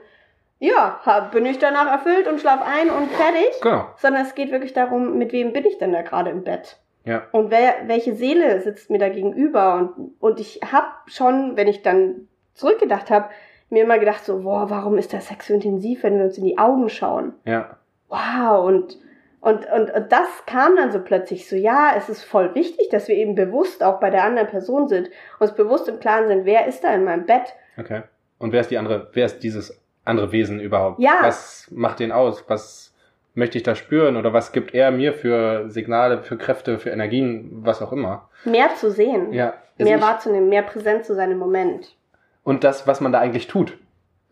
ja, 0.59 0.99
hab, 1.07 1.31
bin 1.31 1.47
ich 1.47 1.61
danach 1.61 1.87
erfüllt 1.89 2.27
und 2.27 2.41
schlaf 2.41 2.61
ein 2.67 2.91
und 2.91 3.09
fertig. 3.13 3.61
Genau. 3.63 3.87
Sondern 3.99 4.23
es 4.23 4.35
geht 4.35 4.51
wirklich 4.51 4.73
darum, 4.73 5.17
mit 5.17 5.31
wem 5.31 5.53
bin 5.53 5.65
ich 5.65 5.79
denn 5.79 5.93
da 5.93 6.03
gerade 6.03 6.31
im 6.31 6.43
Bett? 6.43 6.77
Ja. 7.05 7.29
Und 7.31 7.53
wer, 7.53 7.87
welche 7.87 8.17
Seele 8.17 8.61
sitzt 8.63 8.91
mir 8.91 8.99
da 8.99 9.09
gegenüber? 9.09 9.77
Und, 9.77 10.15
und 10.19 10.41
ich 10.41 10.61
habe 10.73 10.89
schon, 11.07 11.57
wenn 11.57 11.69
ich 11.69 11.83
dann 11.83 12.27
zurückgedacht 12.55 13.11
habe, 13.11 13.29
mir 13.69 13.85
immer 13.85 14.01
gedacht 14.01 14.25
so, 14.25 14.41
boah, 14.41 14.71
warum 14.71 14.99
ist 14.99 15.13
der 15.13 15.21
Sex 15.21 15.47
so 15.47 15.55
intensiv, 15.55 16.03
wenn 16.03 16.19
wir 16.19 16.25
uns 16.25 16.37
in 16.37 16.47
die 16.47 16.59
Augen 16.59 16.89
schauen? 16.89 17.35
Ja. 17.45 17.77
Wow, 18.09 18.67
und, 18.67 18.99
und, 19.41 19.67
und, 19.71 19.91
und 19.91 20.13
das 20.13 20.29
kam 20.47 20.77
dann 20.77 20.93
so 20.93 21.01
plötzlich 21.01 21.49
so, 21.49 21.57
ja, 21.57 21.93
es 21.97 22.09
ist 22.09 22.23
voll 22.23 22.55
wichtig, 22.55 22.91
dass 22.91 23.09
wir 23.09 23.17
eben 23.17 23.35
bewusst 23.35 23.83
auch 23.83 23.99
bei 23.99 24.11
der 24.11 24.25
anderen 24.25 24.49
Person 24.49 24.89
sind, 24.89 25.11
uns 25.39 25.55
bewusst 25.55 25.89
im 25.89 25.99
Klaren 25.99 26.29
sind, 26.29 26.45
wer 26.45 26.67
ist 26.67 26.85
da 26.85 26.93
in 26.93 27.05
meinem 27.05 27.25
Bett? 27.25 27.55
Okay. 27.79 28.03
Und 28.39 28.53
wer 28.53 28.61
ist 28.61 28.71
die 28.71 28.79
andere, 28.79 29.09
wer 29.13 29.27
ist 29.27 29.41
dieses 29.41 29.83
andere 30.05 30.33
Wesen 30.33 30.61
überhaupt? 30.61 30.99
Ja. 31.01 31.19
Was 31.23 31.69
macht 31.71 32.01
den 32.01 32.13
aus? 32.13 32.45
Was 32.49 32.95
möchte 33.35 33.57
ich 33.57 33.65
da 33.65 33.75
spüren? 33.75 34.17
Oder 34.17 34.33
was 34.33 34.53
gibt 34.53 34.75
er 34.75 34.91
mir 34.91 35.15
für 35.15 35.71
Signale, 35.71 36.23
für 36.23 36.37
Kräfte, 36.37 36.79
für 36.79 36.91
Energien, 36.91 37.51
was 37.65 37.81
auch 37.81 37.93
immer? 37.93 38.29
Mehr 38.45 38.75
zu 38.77 38.91
sehen, 38.91 39.33
Ja. 39.33 39.55
Also 39.79 39.91
mehr 39.91 40.03
wahrzunehmen, 40.03 40.51
mehr 40.51 40.63
präsent 40.63 41.07
zu 41.07 41.15
sein 41.15 41.31
im 41.31 41.39
Moment. 41.39 41.97
Und 42.43 42.65
das, 42.65 42.87
was 42.87 43.01
man 43.01 43.13
da 43.13 43.19
eigentlich 43.19 43.47
tut, 43.47 43.79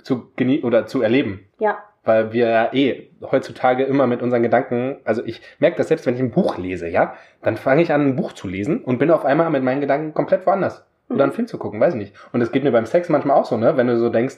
zu 0.03 0.31
genie 0.37 0.63
oder 0.63 0.87
zu 0.87 1.01
erleben. 1.01 1.47
Ja, 1.59 1.79
Weil 2.09 2.33
wir 2.33 2.49
ja 2.49 2.73
eh 2.73 3.11
heutzutage 3.31 3.85
immer 3.85 4.07
mit 4.07 4.23
unseren 4.23 4.43
Gedanken, 4.43 4.97
also 5.05 5.23
ich 5.25 5.41
merke 5.59 5.77
das 5.77 5.89
selbst, 5.89 6.07
wenn 6.07 6.15
ich 6.15 6.21
ein 6.21 6.31
Buch 6.31 6.57
lese, 6.59 6.89
ja, 6.89 7.15
dann 7.43 7.57
fange 7.57 7.83
ich 7.83 7.93
an, 7.93 8.01
ein 8.07 8.17
Buch 8.17 8.33
zu 8.33 8.49
lesen 8.49 8.83
und 8.83 8.99
bin 8.99 9.11
auf 9.11 9.25
einmal 9.25 9.51
mit 9.51 9.63
meinen 9.63 9.81
Gedanken 9.81 10.15
komplett 10.15 10.47
woanders. 10.47 10.85
Oder 11.11 11.25
einen 11.25 11.33
Film 11.33 11.47
zu 11.47 11.59
gucken, 11.59 11.81
weiß 11.81 11.95
ich 11.95 11.99
nicht. 12.01 12.15
Und 12.33 12.41
es 12.41 12.51
geht 12.53 12.65
mir 12.65 12.73
beim 12.73 12.87
Sex 12.87 13.09
manchmal 13.09 13.37
auch 13.37 13.45
so, 13.47 13.57
ne? 13.57 13.77
Wenn 13.77 13.87
du 13.87 13.97
so 13.99 14.09
denkst, 14.11 14.37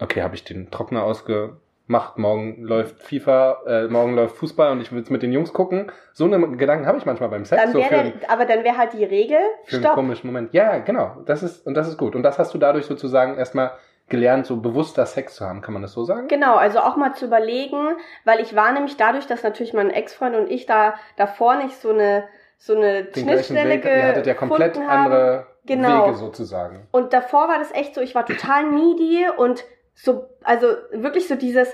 okay, 0.00 0.22
habe 0.22 0.34
ich 0.34 0.44
den 0.44 0.70
Trockner 0.70 1.02
ausgemacht, 1.02 2.16
morgen 2.18 2.62
läuft 2.62 3.02
FIFA, 3.02 3.58
äh, 3.66 3.88
morgen 3.88 4.14
läuft 4.14 4.36
Fußball 4.36 4.72
und 4.72 4.80
ich 4.80 4.90
will 4.92 5.04
mit 5.08 5.22
den 5.22 5.32
Jungs 5.32 5.52
gucken. 5.52 5.90
So 6.12 6.24
eine 6.24 6.38
Gedanken 6.56 6.86
habe 6.86 6.98
ich 6.98 7.04
manchmal 7.06 7.28
beim 7.28 7.44
Sex. 7.44 7.62
dann 7.62 7.72
so 7.72 7.82
für, 7.82 7.94
einen- 7.94 8.20
der- 8.20 8.30
aber 8.30 8.44
dann 8.46 8.64
wäre 8.64 8.76
halt 8.78 8.92
die 8.94 9.04
Regel, 9.04 9.38
für 9.64 9.76
einen 9.76 9.84
stopp. 9.84 9.94
komischen 9.96 10.26
Moment. 10.28 10.52
Ja, 10.54 10.78
genau. 10.78 11.16
Das 11.26 11.42
ist, 11.42 11.66
und 11.66 11.74
das 11.74 11.88
ist 11.88 11.98
gut. 11.98 12.14
Und 12.16 12.22
das 12.22 12.38
hast 12.38 12.54
du 12.54 12.58
dadurch 12.58 12.86
sozusagen 12.86 13.36
erstmal 13.36 13.72
gelernt, 14.08 14.46
so 14.46 14.56
bewusster 14.56 15.06
Sex 15.06 15.36
zu 15.36 15.46
haben. 15.46 15.60
Kann 15.60 15.72
man 15.74 15.82
das 15.82 15.92
so 15.92 16.04
sagen? 16.04 16.28
Genau, 16.28 16.56
also 16.56 16.80
auch 16.80 16.96
mal 16.96 17.14
zu 17.14 17.26
überlegen, 17.26 17.96
weil 18.24 18.40
ich 18.40 18.54
war 18.56 18.72
nämlich 18.72 18.96
dadurch, 18.96 19.26
dass 19.26 19.42
natürlich 19.42 19.72
mein 19.74 19.90
Ex-Freund 19.90 20.34
und 20.36 20.50
ich 20.50 20.66
da 20.66 20.94
davor 21.16 21.56
nicht 21.56 21.76
so 21.80 21.90
eine 21.90 22.24
so 22.60 22.74
eine 22.74 23.04
Den 23.04 23.24
Schnittstelle 23.24 23.70
Weg, 23.70 23.84
ihr 23.84 24.02
hattet 24.08 24.26
ja 24.26 24.34
komplett 24.34 24.76
haben. 24.78 24.88
andere 24.88 25.46
Genau. 25.64 26.06
Wege 26.08 26.16
sozusagen. 26.16 26.88
Und 26.90 27.12
davor 27.12 27.46
war 27.48 27.58
das 27.58 27.70
echt 27.72 27.94
so, 27.94 28.00
ich 28.00 28.14
war 28.14 28.24
total 28.26 28.64
needy 28.70 29.26
und 29.36 29.64
so, 29.94 30.26
also 30.42 30.66
wirklich 30.92 31.28
so 31.28 31.34
dieses, 31.36 31.68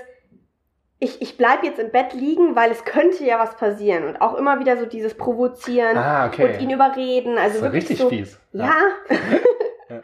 ich, 0.99 1.21
ich 1.21 1.37
bleib 1.37 1.63
jetzt 1.63 1.79
im 1.79 1.91
Bett 1.91 2.13
liegen, 2.13 2.55
weil 2.55 2.71
es 2.71 2.83
könnte 2.83 3.23
ja 3.23 3.39
was 3.39 3.55
passieren. 3.55 4.03
Und 4.05 4.21
auch 4.21 4.35
immer 4.35 4.59
wieder 4.59 4.77
so 4.77 4.85
dieses 4.85 5.15
Provozieren 5.15 5.97
Ah, 5.97 6.27
okay. 6.27 6.43
und 6.43 6.61
ihn 6.61 6.69
überreden. 6.71 7.37
Also 7.37 7.59
das 7.59 7.67
ist 7.67 7.73
wirklich 7.73 7.83
richtig 7.89 7.97
so, 7.99 8.09
fies. 8.09 8.39
Ja. 8.51 8.73
Ja. 9.89 9.95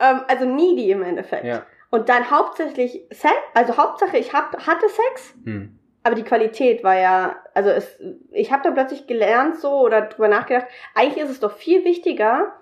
ähm, 0.00 0.20
also 0.28 0.44
needy 0.44 0.90
im 0.90 1.02
Endeffekt. 1.02 1.44
Ja. 1.44 1.62
Und 1.90 2.08
dann 2.08 2.30
hauptsächlich 2.30 3.02
Sex, 3.10 3.34
also 3.54 3.76
Hauptsache 3.76 4.16
ich 4.18 4.32
hab, 4.32 4.66
hatte 4.66 4.86
Sex, 4.88 5.34
Hm. 5.44 5.78
aber 6.04 6.14
die 6.14 6.22
Qualität 6.22 6.84
war 6.84 6.96
ja, 6.98 7.36
also 7.54 7.70
es, 7.70 7.98
ich 8.32 8.52
habe 8.52 8.62
dann 8.62 8.74
plötzlich 8.74 9.06
gelernt 9.06 9.56
so 9.58 9.70
oder 9.80 10.02
drüber 10.02 10.28
nachgedacht, 10.28 10.66
eigentlich 10.94 11.22
ist 11.24 11.30
es 11.30 11.40
doch 11.40 11.52
viel 11.56 11.84
wichtiger, 11.84 12.52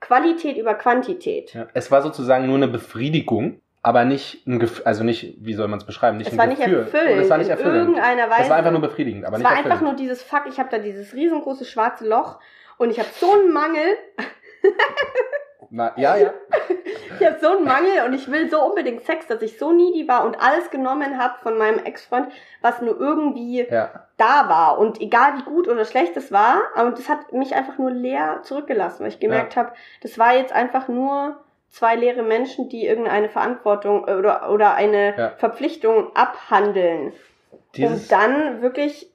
Qualität 0.00 0.58
über 0.58 0.74
Quantität. 0.74 1.54
Ja. 1.54 1.66
Es 1.72 1.90
war 1.90 2.02
sozusagen 2.02 2.46
nur 2.46 2.56
eine 2.56 2.68
Befriedigung, 2.68 3.60
aber 3.82 4.04
nicht 4.04 4.46
ein 4.46 4.58
Gefühl, 4.58 4.84
also 4.84 5.04
nicht, 5.04 5.36
wie 5.40 5.54
soll 5.54 5.68
man 5.68 5.78
es 5.78 5.86
beschreiben? 5.86 6.18
Nicht 6.18 6.26
Es 6.26 6.34
ein 6.34 6.38
war 6.38 6.46
nicht 6.46 6.58
Gefühl. 6.58 6.80
erfüllend. 6.80 7.22
Es 7.22 7.30
war 7.30 7.38
nicht 7.38 7.46
in 7.46 7.52
erfüllend. 7.52 7.76
irgendeiner 7.78 8.28
Weise. 8.28 8.42
Es 8.42 8.50
war 8.50 8.56
einfach 8.58 8.72
nur 8.72 8.80
befriedigend, 8.82 9.24
aber 9.24 9.36
es 9.36 9.42
nicht 9.42 9.50
war 9.50 9.56
einfach 9.56 9.80
nur 9.80 9.92
erfüllend. 9.92 10.00
dieses 10.00 10.22
Fuck, 10.22 10.42
ich 10.48 10.58
habe 10.58 10.68
da 10.70 10.78
dieses 10.78 11.14
riesengroße 11.14 11.64
schwarze 11.64 12.06
Loch 12.06 12.40
und 12.76 12.90
ich 12.90 12.98
habe 12.98 13.08
so 13.18 13.32
einen 13.32 13.52
Mangel, 13.52 13.86
Na, 15.70 15.92
ja, 15.96 16.16
ja. 16.16 16.32
ich 17.18 17.26
habe 17.26 17.38
so 17.40 17.48
einen 17.56 17.64
Mangel 17.64 18.04
und 18.06 18.12
ich 18.14 18.30
will 18.30 18.48
so 18.50 18.62
unbedingt 18.62 19.04
Sex, 19.04 19.26
dass 19.26 19.42
ich 19.42 19.58
so 19.58 19.72
needy 19.72 20.06
war 20.08 20.24
und 20.24 20.40
alles 20.40 20.70
genommen 20.70 21.18
habe 21.18 21.34
von 21.42 21.58
meinem 21.58 21.78
Ex-Freund, 21.84 22.28
was 22.62 22.80
nur 22.80 22.98
irgendwie 23.00 23.66
ja. 23.68 24.06
da 24.16 24.48
war 24.48 24.78
und 24.78 25.00
egal 25.00 25.38
wie 25.38 25.42
gut 25.42 25.68
oder 25.68 25.84
schlecht 25.84 26.16
es 26.16 26.32
war, 26.32 26.62
aber 26.74 26.90
das 26.90 27.08
hat 27.08 27.32
mich 27.32 27.54
einfach 27.54 27.78
nur 27.78 27.90
leer 27.90 28.40
zurückgelassen, 28.42 29.00
weil 29.00 29.08
ich 29.08 29.20
gemerkt 29.20 29.56
habe, 29.56 29.72
das 30.02 30.18
war 30.18 30.34
jetzt 30.36 30.52
einfach 30.52 30.88
nur 30.88 31.36
zwei 31.68 31.96
leere 31.96 32.22
Menschen, 32.22 32.68
die 32.68 32.86
irgendeine 32.86 33.28
Verantwortung 33.28 34.06
äh, 34.08 34.14
oder 34.14 34.50
oder 34.50 34.74
eine 34.74 35.14
Ja. 35.16 35.30
Verpflichtung 35.36 36.14
abhandeln. 36.14 37.12
Dieses, 37.74 38.04
um 38.04 38.08
dann 38.08 38.62
wirklich 38.62 39.12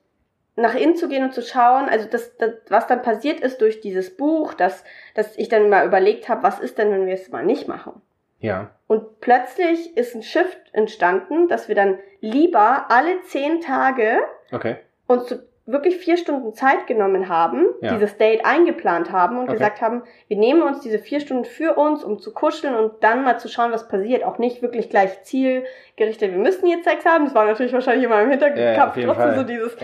nach 0.61 0.75
innen 0.75 0.95
zu 0.95 1.07
gehen 1.07 1.23
und 1.23 1.33
zu 1.33 1.41
schauen, 1.41 1.89
also 1.89 2.07
das, 2.09 2.35
das 2.37 2.51
was 2.69 2.87
dann 2.87 3.01
passiert 3.01 3.39
ist 3.39 3.61
durch 3.61 3.81
dieses 3.81 4.15
Buch, 4.15 4.53
dass, 4.53 4.83
dass 5.15 5.37
ich 5.37 5.49
dann 5.49 5.69
mal 5.69 5.85
überlegt 5.85 6.29
habe, 6.29 6.43
was 6.43 6.59
ist 6.59 6.77
denn, 6.77 6.91
wenn 6.91 7.05
wir 7.05 7.13
es 7.15 7.29
mal 7.29 7.45
nicht 7.45 7.67
machen? 7.67 8.01
ja. 8.39 8.69
Und 8.87 9.21
plötzlich 9.21 9.95
ist 9.95 10.15
ein 10.15 10.21
Shift 10.23 10.59
entstanden, 10.73 11.47
dass 11.47 11.69
wir 11.69 11.75
dann 11.75 11.97
lieber 12.19 12.87
alle 12.89 13.21
zehn 13.21 13.61
Tage 13.61 14.17
Okay. 14.51 14.75
uns 15.07 15.29
so 15.29 15.37
wirklich 15.65 15.95
vier 15.97 16.17
Stunden 16.17 16.53
Zeit 16.53 16.87
genommen 16.87 17.29
haben, 17.29 17.67
Ja. 17.79 17.93
dieses 17.93 18.17
Date 18.17 18.43
eingeplant 18.43 19.11
haben 19.11 19.37
und 19.37 19.43
Okay. 19.45 19.53
gesagt 19.53 19.79
haben, 19.79 20.03
wir 20.27 20.35
nehmen 20.35 20.61
uns 20.61 20.81
diese 20.81 20.99
vier 20.99 21.21
Stunden 21.21 21.45
für 21.45 21.75
uns, 21.75 22.03
um 22.03 22.19
zu 22.19 22.33
kuscheln 22.33 22.75
und 22.75 23.01
dann 23.01 23.23
mal 23.23 23.39
zu 23.39 23.47
schauen, 23.47 23.71
was 23.71 23.87
passiert. 23.87 24.25
Auch 24.25 24.39
nicht 24.39 24.61
wirklich 24.61 24.89
gleich 24.89 25.23
zielgerichtet, 25.23 26.31
wir 26.31 26.39
müssen 26.39 26.67
jetzt 26.67 26.83
Sex 26.83 27.05
haben. 27.05 27.25
Das 27.25 27.35
war 27.35 27.45
natürlich 27.45 27.71
wahrscheinlich 27.71 28.03
immer 28.03 28.21
im 28.21 28.29
Ja, 28.31 28.37
Hinterkopf 28.37 28.97
ja, 28.97 29.05
trotzdem 29.05 29.29
Fall. 29.29 29.35
so 29.35 29.43
dieses, 29.43 29.77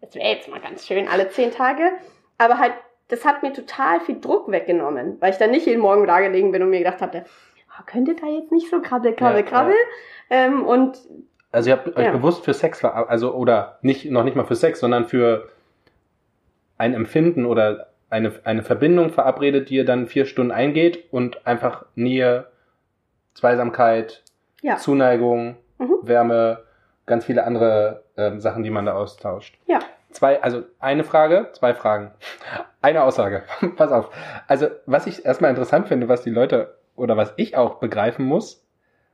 Ja. 0.00 0.06
das 0.06 0.14
wäre 0.14 0.28
jetzt 0.28 0.48
mal 0.48 0.60
ganz 0.60 0.86
schön, 0.86 1.08
alle 1.08 1.28
zehn 1.30 1.50
Tage. 1.50 1.90
Aber 2.38 2.58
halt, 2.58 2.72
das 3.08 3.24
hat 3.24 3.42
mir 3.42 3.52
total 3.52 4.00
viel 4.00 4.20
Druck 4.20 4.50
weggenommen, 4.50 5.16
weil 5.20 5.30
ich 5.32 5.38
dann 5.38 5.50
nicht 5.50 5.66
jeden 5.66 5.80
Morgen 5.80 6.06
da 6.06 6.20
gelegen 6.20 6.52
bin 6.52 6.62
und 6.62 6.70
mir 6.70 6.78
gedacht 6.78 7.00
hatte, 7.00 7.24
oh, 7.70 7.82
könnte 7.86 8.14
da 8.14 8.26
jetzt 8.26 8.52
nicht 8.52 8.70
so 8.70 8.80
krabbel, 8.80 9.14
krabbel, 9.14 9.40
Ja, 9.40 9.46
krabbel. 9.46 9.74
Ähm, 10.30 10.64
und 10.66 10.98
Also 11.52 11.70
ihr 11.70 11.76
habt 11.76 11.96
euch 11.96 12.04
Ja. 12.04 12.12
bewusst 12.12 12.44
für 12.44 12.52
Sex, 12.54 12.84
also 12.84 13.32
oder 13.34 13.78
nicht 13.82 14.10
noch 14.10 14.24
nicht 14.24 14.36
mal 14.36 14.44
für 14.44 14.54
Sex, 14.56 14.80
sondern 14.80 15.06
für 15.06 15.48
ein 16.76 16.94
Empfinden 16.94 17.46
oder 17.46 17.88
eine, 18.10 18.32
eine 18.44 18.62
Verbindung 18.62 19.10
verabredet, 19.10 19.68
die 19.70 19.76
ihr 19.76 19.84
dann 19.84 20.06
vier 20.06 20.24
Stunden 20.26 20.52
eingeht 20.52 21.04
und 21.12 21.46
einfach 21.46 21.84
Nähe, 21.94 22.46
Zweisamkeit, 23.34 24.22
ja, 24.62 24.76
Zuneigung, 24.76 25.56
Mhm. 25.78 25.98
Wärme, 26.02 26.64
ganz 27.08 27.24
viele 27.24 27.44
andere 27.44 28.04
ähm, 28.16 28.38
Sachen, 28.40 28.62
die 28.62 28.70
man 28.70 28.86
da 28.86 28.94
austauscht. 28.94 29.58
ja. 29.66 29.80
Zwei, 30.10 30.42
also 30.42 30.62
eine 30.78 31.04
Frage, 31.04 31.50
zwei 31.52 31.74
Fragen. 31.74 32.12
Eine 32.80 33.02
Aussage. 33.02 33.42
Pass 33.76 33.92
auf. 33.92 34.08
Also, 34.46 34.68
was 34.86 35.06
ich 35.06 35.26
erstmal 35.26 35.50
interessant 35.50 35.86
finde, 35.86 36.08
was 36.08 36.22
die 36.22 36.30
Leute 36.30 36.78
oder 36.96 37.18
was 37.18 37.34
ich 37.36 37.58
auch 37.58 37.74
begreifen 37.74 38.24
muss, 38.24 38.66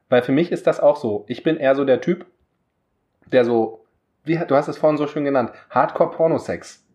weil 0.09 0.23
für 0.23 0.31
mich 0.31 0.53
ist 0.53 0.69
das 0.69 0.79
auch 0.79 0.95
so. 0.97 1.25
Ich 1.27 1.43
bin 1.43 1.57
eher 1.57 1.75
so 1.75 1.85
der 1.85 2.01
Typ, 2.01 2.27
der 3.27 3.45
so, 3.45 3.85
wie 4.23 4.39
du 4.39 4.55
hast 4.55 4.69
es 4.69 4.79
vorhin 4.79 4.97
so 4.97 5.09
schön 5.09 5.25
genannt, 5.25 5.51
Hardcore-Pornosex. 5.71 6.87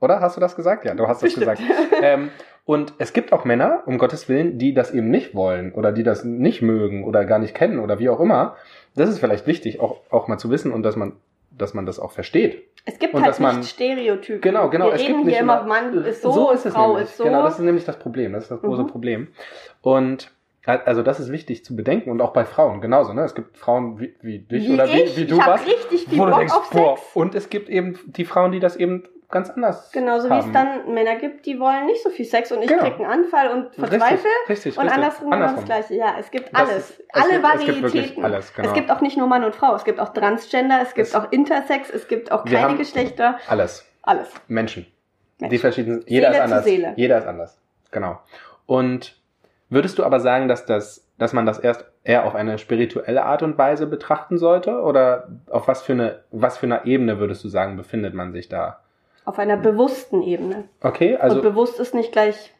Oder? 0.00 0.20
Hast 0.20 0.36
du 0.36 0.40
das 0.40 0.56
gesagt? 0.56 0.84
Ja, 0.84 0.94
du 0.94 1.06
hast 1.06 1.22
das 1.22 1.32
Bestimmt. 1.32 1.58
gesagt. 1.58 2.02
Ähm, 2.02 2.30
und 2.66 2.92
es 2.98 3.12
gibt 3.14 3.32
auch 3.32 3.44
Männer, 3.46 3.82
um 3.86 3.96
Gottes 3.96 4.28
Willen, 4.28 4.58
die 4.58 4.74
das 4.74 4.92
eben 4.92 5.08
nicht 5.08 5.34
wollen 5.34 5.72
oder 5.72 5.92
die 5.92 6.02
das 6.02 6.24
nicht 6.24 6.60
mögen 6.60 7.04
oder 7.04 7.24
gar 7.24 7.38
nicht 7.38 7.54
kennen 7.54 7.78
oder 7.78 7.98
wie 7.98 8.08
auch 8.10 8.20
immer. 8.20 8.56
Das 8.94 9.08
ist 9.08 9.18
vielleicht 9.20 9.46
wichtig, 9.46 9.80
auch, 9.80 10.00
auch 10.10 10.28
mal 10.28 10.36
zu 10.38 10.50
wissen 10.50 10.72
und 10.72 10.82
dass 10.82 10.96
man, 10.96 11.12
dass 11.56 11.72
man 11.74 11.86
das 11.86 11.98
auch 11.98 12.12
versteht. 12.12 12.64
Es 12.84 12.98
gibt 12.98 13.14
Und 13.14 13.22
halt 13.22 13.30
dass 13.30 13.40
man- 13.40 13.58
nicht 13.60 13.70
Stereotypen. 13.70 14.40
Genau, 14.42 14.68
genau. 14.68 14.86
Wir 14.88 14.94
es 14.94 15.00
reden 15.00 15.12
gibt 15.14 15.24
nicht 15.26 15.34
hier 15.34 15.42
immer, 15.42 15.62
Mann 15.64 15.94
ist 16.04 16.22
so, 16.22 16.50
ist 16.50 16.66
es 16.66 16.74
Frau 16.74 16.88
nämlich. 16.88 17.04
ist 17.04 17.16
so. 17.16 17.24
Genau, 17.24 17.42
das 17.44 17.54
ist 17.58 17.64
nämlich 17.64 17.84
das 17.84 17.98
Problem. 17.98 18.32
Das 18.34 18.42
ist 18.44 18.50
das 18.50 18.60
große 18.60 18.82
Mhm. 18.82 18.86
Problem. 18.88 19.28
Und 19.82 20.30
also 20.64 21.02
das 21.04 21.20
ist 21.20 21.30
wichtig 21.30 21.64
zu 21.64 21.76
bedenken 21.76 22.10
und 22.10 22.20
auch 22.20 22.32
bei 22.32 22.44
Frauen 22.44 22.80
genauso. 22.80 23.12
Ne? 23.12 23.22
Es 23.22 23.36
gibt 23.36 23.56
Frauen 23.56 24.00
wie, 24.00 24.14
wie 24.20 24.40
dich 24.40 24.66
wie 24.68 24.74
oder 24.74 24.86
ich, 24.86 25.16
wie, 25.16 25.22
wie 25.22 25.26
du 25.26 25.36
ich 25.38 25.46
warst, 25.46 25.64
richtig 25.64 26.06
viel 26.08 26.18
wo 26.18 26.24
du 26.24 26.30
Bock 26.32 26.40
denkst, 26.40 26.54
auf 26.54 26.70
boah. 26.70 26.96
Sex. 26.96 27.14
Und 27.14 27.34
es 27.36 27.50
gibt 27.50 27.68
eben 27.68 27.98
die 28.06 28.24
Frauen, 28.24 28.50
die 28.50 28.58
das 28.58 28.74
eben 28.74 29.04
ganz 29.30 29.50
anders 29.50 29.90
Genauso 29.92 30.28
wie 30.28 30.32
haben. 30.34 30.46
es 30.46 30.52
dann 30.52 30.94
Männer 30.94 31.16
gibt, 31.16 31.46
die 31.46 31.58
wollen 31.58 31.86
nicht 31.86 32.02
so 32.02 32.10
viel 32.10 32.24
Sex 32.24 32.52
und 32.52 32.62
ich 32.62 32.68
Genau. 32.68 32.82
krieg 32.84 32.94
einen 32.94 33.06
Anfall 33.06 33.48
und 33.48 33.74
verzweifle. 33.74 34.06
Richtig, 34.10 34.50
richtig, 34.50 34.78
Und 34.78 34.84
richtig. 34.84 34.96
andersrum, 35.02 35.30
genau 35.30 35.52
das 35.54 35.64
Gleiche. 35.64 35.94
Ja, 35.94 36.14
es 36.18 36.30
gibt 36.30 36.52
Das 36.52 36.60
alles. 36.68 36.90
ist- 36.90 37.00
es 37.00 37.06
alle 37.22 37.32
gibt- 37.32 37.44
es 37.44 37.94
Varietäten. 37.94 38.24
alles, 38.24 38.54
genau. 38.54 38.68
Es 38.68 38.74
gibt 38.74 38.90
auch 38.90 39.00
nicht 39.00 39.16
nur 39.16 39.26
Mann 39.26 39.44
und 39.44 39.54
Frau, 39.54 39.74
es 39.74 39.84
gibt 39.84 39.98
auch 40.00 40.10
Transgender, 40.12 40.78
es 40.82 40.94
gibt 40.94 41.08
Es- 41.08 41.14
auch 41.14 41.30
Intersex, 41.32 41.90
es 41.90 42.06
gibt 42.08 42.30
auch 42.32 42.44
keine 42.44 42.76
Geschlechter. 42.76 43.38
Alles. 43.48 43.84
Alles. 44.02 44.28
Menschen. 44.48 44.86
Die 45.38 45.44
Menschen. 45.44 45.58
verschiedenen. 45.58 46.04
Jeder 46.06 46.28
Seele 46.32 46.36
ist 46.38 46.44
anders. 46.50 46.64
Seele. 46.64 46.92
Jeder 46.96 47.18
ist 47.18 47.26
anders. 47.26 47.60
Genau. 47.90 48.20
Und 48.66 49.16
würdest 49.68 49.98
du 49.98 50.04
aber 50.04 50.20
sagen, 50.20 50.48
dass 50.48 50.64
das, 50.66 51.06
dass 51.18 51.32
man 51.32 51.44
das 51.46 51.58
erst 51.58 51.84
eher 52.04 52.24
auf 52.24 52.34
eine 52.34 52.58
spirituelle 52.58 53.24
Art 53.24 53.42
und 53.42 53.58
Weise 53.58 53.86
betrachten 53.86 54.38
sollte? 54.38 54.80
Oder 54.80 55.28
auf 55.50 55.66
was 55.68 55.82
für 55.82 55.92
eine, 55.92 56.22
was 56.30 56.56
für 56.58 56.66
einer 56.66 56.84
Ebene 56.86 57.18
würdest 57.18 57.42
du 57.42 57.48
sagen, 57.48 57.76
befindet 57.76 58.14
man 58.14 58.32
sich 58.32 58.48
da? 58.48 58.80
Auf 59.26 59.38
einer 59.38 59.58
bewussten 59.58 60.22
Ebene. 60.22 60.64
Okay, 60.80 61.16
also 61.16 61.36
und 61.36 61.42
bewusst 61.42 61.78
ist 61.78 61.94
nicht 61.94 62.12
gleich, 62.12 62.54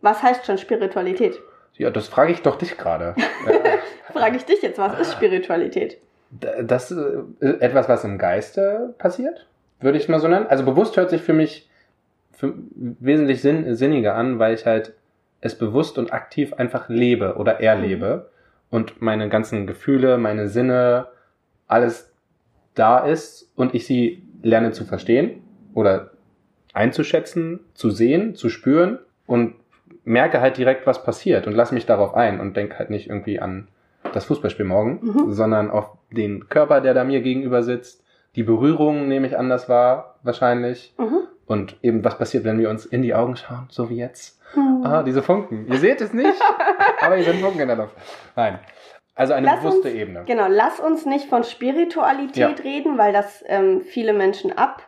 was 0.00 0.22
heißt 0.22 0.46
schon 0.46 0.56
Spiritualität? 0.56 1.38
ja, 1.78 1.90
das 1.90 2.08
frage 2.08 2.32
ich 2.32 2.42
doch 2.42 2.56
dich 2.56 2.78
gerade. 2.78 3.14
Frage 4.12 4.36
ich 4.36 4.44
dich 4.44 4.62
jetzt, 4.62 4.78
was 4.78 4.98
ist 4.98 5.12
Spiritualität? 5.12 5.98
Das 6.30 6.90
ist 6.90 6.98
äh, 7.40 7.48
etwas, 7.60 7.88
was 7.88 8.04
im 8.04 8.18
Geiste 8.18 8.94
passiert, 8.98 9.46
würde 9.80 9.98
ich 9.98 10.08
mal 10.08 10.20
so 10.20 10.28
nennen. 10.28 10.46
Also 10.46 10.64
bewusst 10.64 10.96
hört 10.96 11.10
sich 11.10 11.20
für 11.20 11.34
mich 11.34 11.68
für 12.32 12.54
wesentlich 12.74 13.42
sinn, 13.42 13.74
sinniger 13.74 14.14
an, 14.14 14.38
weil 14.38 14.54
ich 14.54 14.64
halt 14.64 14.94
es 15.40 15.56
bewusst 15.56 15.98
und 15.98 16.12
aktiv 16.12 16.54
einfach 16.54 16.88
lebe 16.88 17.36
oder 17.36 17.60
erlebe 17.60 18.30
und 18.70 19.02
meine 19.02 19.28
ganzen 19.28 19.66
Gefühle, 19.66 20.18
meine 20.18 20.48
Sinne, 20.48 21.08
alles 21.66 22.12
da 22.74 22.98
ist 22.98 23.50
und 23.54 23.74
ich 23.74 23.86
sie 23.86 24.22
lerne 24.42 24.72
zu 24.72 24.84
verstehen 24.84 25.42
oder 25.76 26.10
einzuschätzen, 26.72 27.60
zu 27.74 27.90
sehen, 27.90 28.34
zu 28.34 28.48
spüren 28.48 28.98
und 29.26 29.54
merke 30.04 30.40
halt 30.40 30.56
direkt, 30.56 30.86
was 30.86 31.02
passiert 31.04 31.46
und 31.46 31.52
lass 31.54 31.72
mich 31.72 31.86
darauf 31.86 32.14
ein 32.14 32.40
und 32.40 32.56
denke 32.56 32.78
halt 32.78 32.90
nicht 32.90 33.08
irgendwie 33.08 33.40
an 33.40 33.68
das 34.12 34.24
Fußballspiel 34.26 34.64
morgen, 34.64 35.00
Mhm. 35.02 35.32
sondern 35.32 35.70
auf 35.70 35.90
den 36.10 36.48
Körper, 36.48 36.80
der 36.80 36.94
da 36.94 37.04
mir 37.04 37.20
gegenüber 37.20 37.62
sitzt. 37.62 38.04
Die 38.36 38.42
Berührung 38.42 39.08
nehme 39.08 39.26
ich 39.26 39.36
anders 39.38 39.68
wahr, 39.68 40.16
wahrscheinlich. 40.22 40.94
Mhm. 40.98 41.18
Und 41.46 41.76
eben, 41.82 42.04
was 42.04 42.18
passiert, 42.18 42.44
wenn 42.44 42.58
wir 42.58 42.70
uns 42.70 42.84
in 42.86 43.02
die 43.02 43.14
Augen 43.14 43.36
schauen, 43.36 43.66
so 43.70 43.88
wie 43.90 43.96
jetzt? 43.96 44.40
Hm. 44.54 44.82
Ah, 44.84 45.02
diese 45.02 45.22
Funken. 45.22 45.66
Ihr 45.68 45.78
seht 45.78 46.00
es 46.00 46.12
nicht, 46.12 46.40
aber 47.00 47.16
hier 47.16 47.24
sind 47.24 47.40
Funken 47.40 47.60
in 47.60 47.68
der 47.68 47.76
Luft. 47.76 47.96
Nein. 48.36 48.58
Also 49.14 49.32
eine 49.32 49.46
Lass 49.46 49.60
bewusste 49.60 49.88
uns- 49.88 49.96
Ebene. 49.96 50.22
Genau, 50.26 50.46
lass 50.48 50.78
uns 50.80 51.06
nicht 51.06 51.28
von 51.28 51.42
Spiritualität 51.44 52.36
Ja. 52.36 52.48
reden, 52.64 52.98
weil 52.98 53.12
das 53.12 53.42
ähm, 53.46 53.80
viele 53.82 54.12
Menschen 54.12 54.56
ab. 54.56 54.82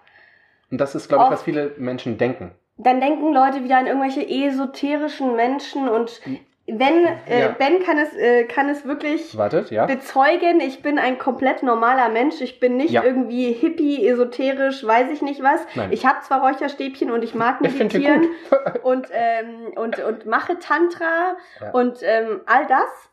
Und 0.70 0.78
das 0.78 0.94
ist, 0.94 1.08
glaube 1.08 1.24
ich, 1.24 1.30
was 1.30 1.42
viele 1.42 1.72
Menschen 1.78 2.18
denken. 2.18 2.52
Dann 2.76 3.00
denken 3.00 3.32
Leute 3.32 3.64
wieder 3.64 3.78
an 3.78 3.86
irgendwelche 3.86 4.28
esoterischen 4.28 5.34
Menschen 5.36 5.88
und 5.88 6.20
wenn, 6.70 7.06
äh, 7.26 7.40
Ja. 7.40 7.48
Ben 7.48 7.82
kann 7.82 7.96
es, 7.98 8.14
äh, 8.14 8.44
kann 8.44 8.68
es 8.68 8.84
wirklich 8.84 9.36
Wartet, 9.38 9.70
ja? 9.70 9.86
bezeugen, 9.86 10.60
ich 10.60 10.82
bin 10.82 10.98
ein 10.98 11.16
komplett 11.18 11.62
normaler 11.62 12.10
Mensch. 12.10 12.42
Ich 12.42 12.60
bin 12.60 12.76
nicht 12.76 12.90
Ja. 12.90 13.02
irgendwie 13.02 13.52
hippie, 13.52 14.06
esoterisch, 14.06 14.86
weiß 14.86 15.10
ich 15.10 15.22
nicht 15.22 15.42
was. 15.42 15.62
Nein. 15.74 15.88
Ich 15.92 16.04
habe 16.04 16.20
zwar 16.20 16.42
Räucherstäbchen 16.46 17.10
und 17.10 17.24
ich 17.24 17.34
mag 17.34 17.56
Ich 17.62 17.72
meditieren 17.78 18.26
gut. 18.50 18.84
und, 18.84 19.06
ähm, 19.12 19.72
und, 19.76 19.98
und 20.00 20.26
mache 20.26 20.58
Tantra 20.58 21.36
und 21.72 22.00
ähm, 22.02 22.42
all 22.44 22.66
das, 22.66 23.10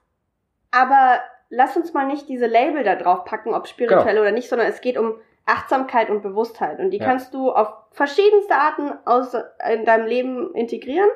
aber 0.72 1.20
lass 1.50 1.78
uns 1.78 1.94
mal 1.94 2.06
nicht 2.08 2.28
diese 2.28 2.48
Label 2.48 2.84
da 2.84 2.96
drauf 2.96 3.24
packen, 3.24 3.54
ob 3.54 3.68
spirituell 3.68 4.06
Genau. 4.16 4.22
oder 4.22 4.32
nicht, 4.32 4.50
sondern 4.50 4.68
es 4.68 4.82
geht 4.82 4.98
um 4.98 5.16
Achtsamkeit 5.46 6.10
und 6.10 6.22
Bewusstheit 6.24 6.80
und 6.80 6.92
die 6.92 6.98
Ja. 6.98 7.06
kannst 7.06 7.34
du 7.34 7.52
auf 7.52 7.68
verschiedenste 7.92 8.56
Arten 8.56 8.92
aus, 9.06 9.36
in 9.72 9.86
deinem 9.86 10.08
Leben 10.08 10.54
integrieren. 10.54 11.10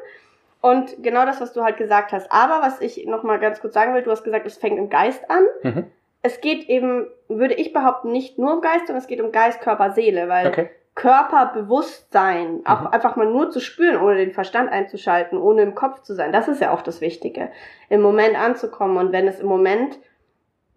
Und 0.62 1.02
genau 1.02 1.26
das, 1.26 1.40
was 1.40 1.54
du 1.54 1.64
halt 1.64 1.78
gesagt 1.78 2.12
hast. 2.12 2.30
Aber 2.32 2.62
was 2.62 2.82
ich 2.82 3.06
noch 3.08 3.24
mal 3.24 3.40
ganz 3.40 3.62
kurz 3.62 3.74
sagen 3.74 3.94
will, 3.94 4.04
du 4.04 4.12
hast 4.12 4.26
gesagt, 4.26 4.46
es 4.46 4.58
fängt 4.58 4.78
im 4.78 4.90
Geist 4.90 5.24
an. 5.32 5.44
Mhm. 5.64 5.86
Es 6.22 6.42
geht 6.42 6.68
eben, 6.68 7.08
würde 7.30 7.54
ich 7.54 7.72
behaupten, 7.72 8.12
nicht 8.12 8.38
nur 8.38 8.56
um 8.56 8.62
Geist, 8.62 8.88
sondern 8.88 8.98
es 9.02 9.08
geht 9.08 9.22
um 9.22 9.32
Geist, 9.32 9.62
Körper, 9.62 9.92
Seele, 9.92 10.28
weil 10.28 10.48
Okay. 10.48 10.70
Körperbewusstsein, 10.96 12.62
auch 12.66 12.82
Mhm. 12.82 12.88
einfach 12.88 13.16
mal 13.16 13.26
nur 13.26 13.52
zu 13.52 13.60
spüren, 13.62 14.02
ohne 14.02 14.18
den 14.18 14.32
Verstand 14.34 14.70
einzuschalten, 14.72 15.38
ohne 15.38 15.62
im 15.62 15.76
Kopf 15.76 16.02
zu 16.02 16.14
sein, 16.14 16.34
das 16.34 16.48
ist 16.48 16.60
ja 16.62 16.72
auch 16.74 16.82
das 16.82 17.00
Wichtige, 17.02 17.50
im 17.90 18.02
Moment 18.02 18.38
anzukommen. 18.38 18.98
Und 18.98 19.12
wenn 19.12 19.28
es 19.28 19.40
im 19.40 19.48
Moment 19.48 19.98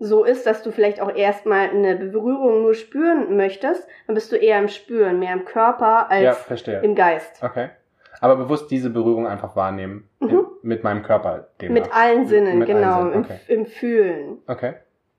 so 0.05 0.25
ist, 0.25 0.47
dass 0.47 0.63
du 0.63 0.73
vielleicht 0.73 1.01
auch 1.01 1.15
erstmal 1.15 1.71
eine 1.71 1.95
Berührung 1.97 2.63
nur 2.63 2.75
spüren 2.75 3.37
möchtest, 3.37 3.87
dann 4.07 4.15
bist 4.15 4.33
du 4.33 4.37
eher 4.37 4.59
im 4.59 4.69
Spüren, 4.69 5.19
mehr 5.21 5.33
im 5.33 5.45
Körper 5.45 6.11
als 6.11 6.47
Ja, 6.67 6.79
im 6.81 6.95
Geist. 6.95 7.41
Okay. 7.43 7.71
Aber 8.21 8.37
bewusst 8.37 8.71
diese 8.71 8.91
Berührung 8.91 9.27
einfach 9.27 9.55
wahrnehmen. 9.57 10.09
Mhm. 10.21 10.29
in- 10.29 10.47
Mit 10.63 10.85
meinem 10.85 11.03
Körper. 11.03 11.49
demnach. 11.61 11.83
Mit 11.85 11.95
allen 11.95 12.27
Sinnen, 12.27 12.59
Mit 12.59 12.69
allen 12.69 12.81
genau, 12.81 12.99
Sinnen, 12.99 13.13
im, 13.15 13.21
okay. 13.23 13.39
im 13.49 13.67
Fühlen. 13.67 14.39
Okay. 14.47 14.75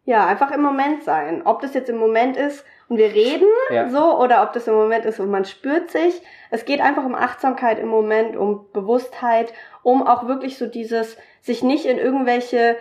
Ja, 0.06 0.28
einfach 0.28 0.52
im 0.52 0.62
Moment 0.62 1.04
sein. 1.04 1.44
Ob 1.46 1.62
das 1.62 1.74
jetzt 1.74 1.90
im 1.90 1.96
Moment 1.98 2.36
ist 2.36 2.66
und 2.90 2.98
wir 2.98 3.14
reden 3.14 3.48
Ja. 3.72 3.88
so 3.90 4.20
oder 4.20 4.44
ob 4.44 4.52
das 4.52 4.68
im 4.68 4.74
Moment 4.74 5.06
ist 5.06 5.20
und 5.22 5.30
man 5.32 5.46
spürt 5.46 5.92
sich. 5.92 6.22
Es 6.52 6.66
geht 6.66 6.82
einfach 6.82 7.06
um 7.06 7.16
Achtsamkeit 7.16 7.80
im 7.80 7.88
Moment, 7.88 8.36
um 8.36 8.68
Bewusstheit, 8.74 9.54
um 9.82 10.06
auch 10.06 10.28
wirklich 10.28 10.58
so 10.58 10.66
dieses, 10.68 11.18
sich 11.42 11.64
nicht 11.64 11.86
in 11.86 11.98
irgendwelche, 11.98 12.76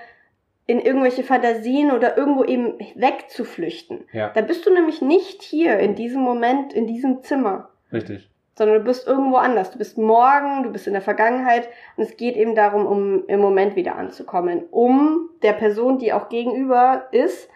in 0.66 0.80
irgendwelche 0.80 1.22
Fantasien 1.24 1.90
oder 1.90 2.16
irgendwo 2.16 2.44
eben 2.44 2.74
wegzuflüchten. 2.94 4.04
Ja, 4.12 4.28
Da 4.30 4.40
bist 4.42 4.64
du 4.66 4.72
nämlich 4.72 5.02
nicht 5.02 5.42
hier 5.42 5.78
in 5.78 5.94
diesem 5.94 6.22
Moment, 6.22 6.72
in 6.72 6.86
diesem 6.86 7.22
Zimmer, 7.22 7.70
richtig. 7.92 8.28
sondern 8.56 8.78
du 8.78 8.84
bist 8.84 9.06
irgendwo 9.06 9.36
anders. 9.36 9.70
Du 9.72 9.78
bist 9.78 9.98
morgen, 9.98 10.62
du 10.62 10.70
bist 10.70 10.86
in 10.86 10.92
der 10.92 11.02
Vergangenheit 11.02 11.68
und 11.96 12.04
es 12.04 12.16
geht 12.16 12.36
eben 12.36 12.54
darum, 12.54 12.86
um 12.86 13.26
im 13.26 13.40
Moment 13.40 13.76
wieder 13.76 13.96
anzukommen, 13.96 14.62
um 14.70 15.30
der 15.42 15.52
Person, 15.52 15.98
die 15.98 16.12
auch 16.12 16.28
gegenüber 16.28 17.08
ist, 17.10 17.48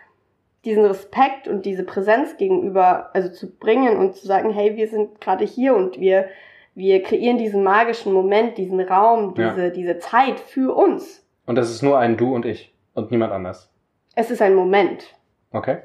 diesen 0.64 0.84
Respekt 0.84 1.46
und 1.46 1.64
diese 1.64 1.84
Präsenz 1.84 2.36
gegenüber, 2.38 3.10
also 3.14 3.28
zu 3.28 3.56
bringen 3.56 3.96
und 3.98 4.16
zu 4.16 4.26
sagen, 4.26 4.50
hey, 4.50 4.74
wir 4.76 4.88
sind 4.88 5.20
gerade 5.20 5.44
hier 5.44 5.76
und 5.76 6.00
wir, 6.00 6.26
wir 6.74 7.02
kreieren 7.04 7.38
diesen 7.38 7.62
magischen 7.62 8.12
Moment, 8.12 8.58
diesen 8.58 8.80
Raum, 8.80 9.32
Ja. 9.38 9.50
diese, 9.50 9.70
diese 9.70 9.98
Zeit 10.00 10.40
für 10.40 10.74
uns. 10.74 11.24
Und 11.46 11.54
das 11.54 11.70
ist 11.70 11.82
nur 11.82 11.98
ein 11.98 12.16
Du 12.16 12.34
und 12.34 12.44
ich 12.44 12.72
und 12.96 13.10
niemand 13.10 13.32
anders. 13.32 13.70
Es 14.14 14.30
ist 14.30 14.42
ein 14.42 14.54
Moment. 14.54 15.14
Okay? 15.52 15.78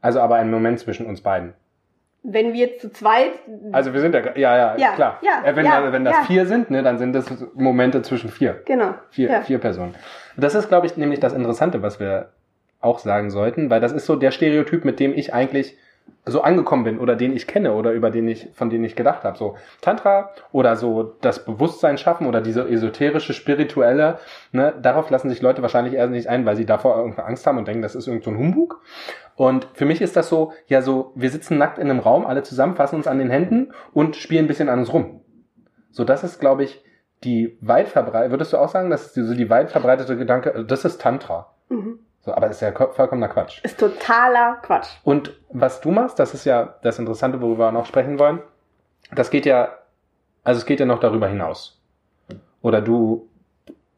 Also 0.00 0.20
aber 0.20 0.36
ein 0.36 0.50
Moment 0.50 0.78
zwischen 0.78 1.06
uns 1.06 1.20
beiden. 1.20 1.54
Wenn 2.22 2.52
wir 2.52 2.78
zu 2.78 2.90
zweit, 2.92 3.32
Also 3.72 3.94
wir 3.94 4.00
sind 4.00 4.14
ja, 4.14 4.20
ja, 4.36 4.56
ja, 4.56 4.76
Ja, 4.76 4.92
klar. 4.92 5.18
ja, 5.22 5.42
Äh, 5.42 5.56
wenn, 5.56 5.64
ja, 5.64 5.80
da, 5.80 5.92
wenn 5.92 6.04
das 6.04 6.14
ja. 6.16 6.22
vier 6.24 6.46
sind, 6.46 6.70
ne, 6.70 6.82
dann 6.82 6.98
sind 6.98 7.14
das 7.14 7.26
Momente 7.54 8.02
zwischen 8.02 8.28
vier. 8.30 8.62
genau, 8.66 8.94
Vier, 9.08 9.30
ja. 9.30 9.40
vier 9.40 9.58
Personen. 9.58 9.94
Das 10.36 10.54
ist, 10.54 10.68
glaube 10.68 10.86
ich, 10.86 10.96
nämlich 10.98 11.18
das 11.20 11.32
Interessante, 11.32 11.80
was 11.82 11.98
wir 11.98 12.28
auch 12.80 12.98
sagen 12.98 13.30
sollten, 13.30 13.70
weil 13.70 13.80
das 13.80 13.92
ist 13.92 14.04
so 14.06 14.16
der 14.16 14.30
Stereotyp, 14.32 14.84
mit 14.84 15.00
dem 15.00 15.14
ich 15.14 15.32
eigentlich 15.32 15.76
so 16.26 16.42
angekommen 16.42 16.84
bin 16.84 16.98
oder 16.98 17.16
den 17.16 17.34
ich 17.34 17.46
kenne 17.46 17.74
oder 17.74 17.92
über 17.92 18.10
den 18.10 18.28
ich, 18.28 18.48
von 18.52 18.70
denen 18.70 18.84
ich 18.84 18.96
gedacht 18.96 19.24
habe. 19.24 19.36
So 19.36 19.56
Tantra 19.80 20.30
oder 20.52 20.76
so 20.76 21.14
das 21.20 21.44
Bewusstsein 21.44 21.98
schaffen 21.98 22.26
oder 22.26 22.40
diese 22.40 22.68
esoterische, 22.68 23.32
spirituelle, 23.32 24.18
ne, 24.52 24.74
darauf 24.80 25.10
lassen 25.10 25.28
sich 25.28 25.42
Leute 25.42 25.62
wahrscheinlich 25.62 25.94
erst 25.94 26.12
nicht 26.12 26.28
ein, 26.28 26.46
weil 26.46 26.56
sie 26.56 26.66
davor 26.66 26.96
irgendwie 26.96 27.22
Angst 27.22 27.46
haben 27.46 27.58
und 27.58 27.66
denken, 27.66 27.82
das 27.82 27.94
ist 27.94 28.06
irgend 28.06 28.24
so 28.24 28.30
ein 28.30 28.38
Humbug. 28.38 28.82
Und 29.36 29.68
für 29.72 29.86
mich 29.86 30.02
ist 30.02 30.16
das 30.16 30.28
so, 30.28 30.52
ja, 30.66 30.82
so, 30.82 31.12
wir 31.14 31.30
sitzen 31.30 31.58
nackt 31.58 31.78
in 31.78 31.90
einem 31.90 32.00
Raum, 32.00 32.26
alle 32.26 32.42
zusammen, 32.42 32.76
fassen 32.76 32.96
uns 32.96 33.06
an 33.06 33.18
den 33.18 33.30
Händen 33.30 33.72
und 33.92 34.16
spielen 34.16 34.44
ein 34.44 34.48
bisschen 34.48 34.68
an 34.68 34.80
uns 34.80 34.92
rum. 34.92 35.22
So, 35.90 36.04
das 36.04 36.24
ist, 36.24 36.40
glaube 36.40 36.64
ich, 36.64 36.84
die 37.24 37.58
weit 37.60 37.88
verbreitete, 37.88 38.30
würdest 38.30 38.52
du 38.52 38.58
auch 38.58 38.68
sagen, 38.68 38.90
das 38.90 39.06
ist 39.06 39.16
die, 39.16 39.22
so 39.22 39.34
die 39.34 39.50
weit 39.50 39.70
verbreitete 39.70 40.16
Gedanke, 40.16 40.64
das 40.66 40.84
ist 40.84 41.00
Tantra. 41.00 41.54
Mhm. 41.68 42.00
So, 42.22 42.34
aber 42.34 42.48
das 42.48 42.56
ist 42.56 42.60
ja 42.62 42.70
ko- 42.70 42.92
vollkommener 42.92 43.28
Quatsch. 43.28 43.64
Ist 43.64 43.80
totaler 43.80 44.56
Quatsch. 44.62 44.88
Und 45.04 45.32
was 45.50 45.80
du 45.80 45.90
machst, 45.90 46.18
das 46.18 46.34
ist 46.34 46.44
ja 46.44 46.74
das 46.82 46.98
Interessante, 46.98 47.40
worüber 47.40 47.68
wir 47.68 47.72
noch 47.72 47.86
sprechen 47.86 48.18
wollen. 48.18 48.40
Das 49.14 49.30
geht 49.30 49.46
ja, 49.46 49.70
also 50.44 50.58
es 50.58 50.66
geht 50.66 50.80
ja 50.80 50.86
noch 50.86 51.00
darüber 51.00 51.28
hinaus. 51.28 51.80
Oder 52.62 52.82
du 52.82 53.28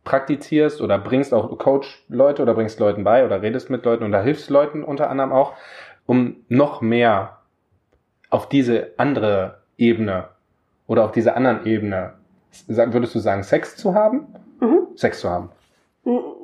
praktizierst 0.05 0.81
oder 0.81 0.99
bringst 0.99 1.33
auch 1.35 1.57
Coach 1.59 2.05
Leute 2.09 2.43
oder 2.43 2.55
bringst 2.55 2.81
Leuten 2.81 3.05
bei 3.05 3.25
oder 3.25 3.43
redest 3.43 3.71
mit 3.71 3.85
Leuten 3.85 4.05
oder 4.05 4.23
hilfst 4.23 4.51
Leuten 4.51 4.83
unter 4.85 5.11
anderem 5.11 5.33
auch, 5.33 5.55
um 6.07 6.37
noch 6.49 6.81
mehr 6.81 7.39
auf 8.31 8.49
diese 8.49 8.91
andere 8.97 9.59
Ebene 9.77 10.29
oder 10.87 11.05
auf 11.05 11.13
diese 11.13 11.35
anderen 11.37 11.67
Ebene, 11.67 12.15
würdest 12.67 13.15
du 13.15 13.19
sagen, 13.21 13.43
Sex 13.43 13.77
zu 13.77 13.95
haben? 13.95 14.27
Mhm. 14.61 14.89
Sex 14.97 15.21
zu 15.21 15.31
haben. 15.31 15.51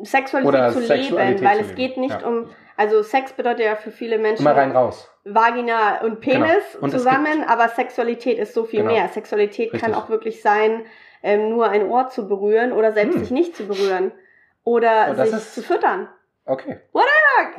Sexualität 0.03 0.49
Oder 0.55 0.69
zu 0.73 0.81
Sexualität 0.81 1.41
leben, 1.41 1.45
weil 1.45 1.59
es 1.61 1.67
leben, 1.69 1.77
geht 1.77 1.97
nicht 1.97 2.21
ja. 2.21 2.27
um, 2.27 2.49
also 2.77 3.03
Sex 3.03 3.33
bedeutet 3.33 3.67
ja 3.67 3.75
für 3.77 3.91
viele 3.91 4.19
Menschen 4.19 4.43
Immer 4.43 4.57
rein 4.57 4.71
raus. 4.73 5.11
Vagina 5.25 6.01
und 6.03 6.21
Penis 6.21 6.73
Genau. 6.73 6.85
Und 6.85 6.91
zusammen, 6.93 7.45
aber 7.47 7.69
Sexualität 7.69 8.39
ist 8.39 8.55
so 8.55 8.65
viel 8.65 8.81
Genau. 8.83 8.93
mehr. 8.93 9.09
Sexualität 9.09 9.71
kann 9.73 9.81
Richtig. 9.91 9.97
auch 9.97 10.09
wirklich 10.09 10.43
sein, 10.43 10.87
ähm, 11.23 11.51
nur 11.51 11.69
ein 11.69 11.87
Ohr 11.89 12.09
zu 12.09 12.29
berühren 12.29 12.73
oder 12.73 12.93
selbst 12.93 13.15
Hm. 13.15 13.21
sich 13.21 13.31
nicht 13.33 13.57
zu 13.57 13.67
berühren 13.67 14.13
oder 14.65 15.09
Oh, 15.11 15.15
sich 15.15 15.33
ist- 15.33 15.55
zu 15.57 15.63
füttern. 15.63 16.09
Okay. 16.47 16.79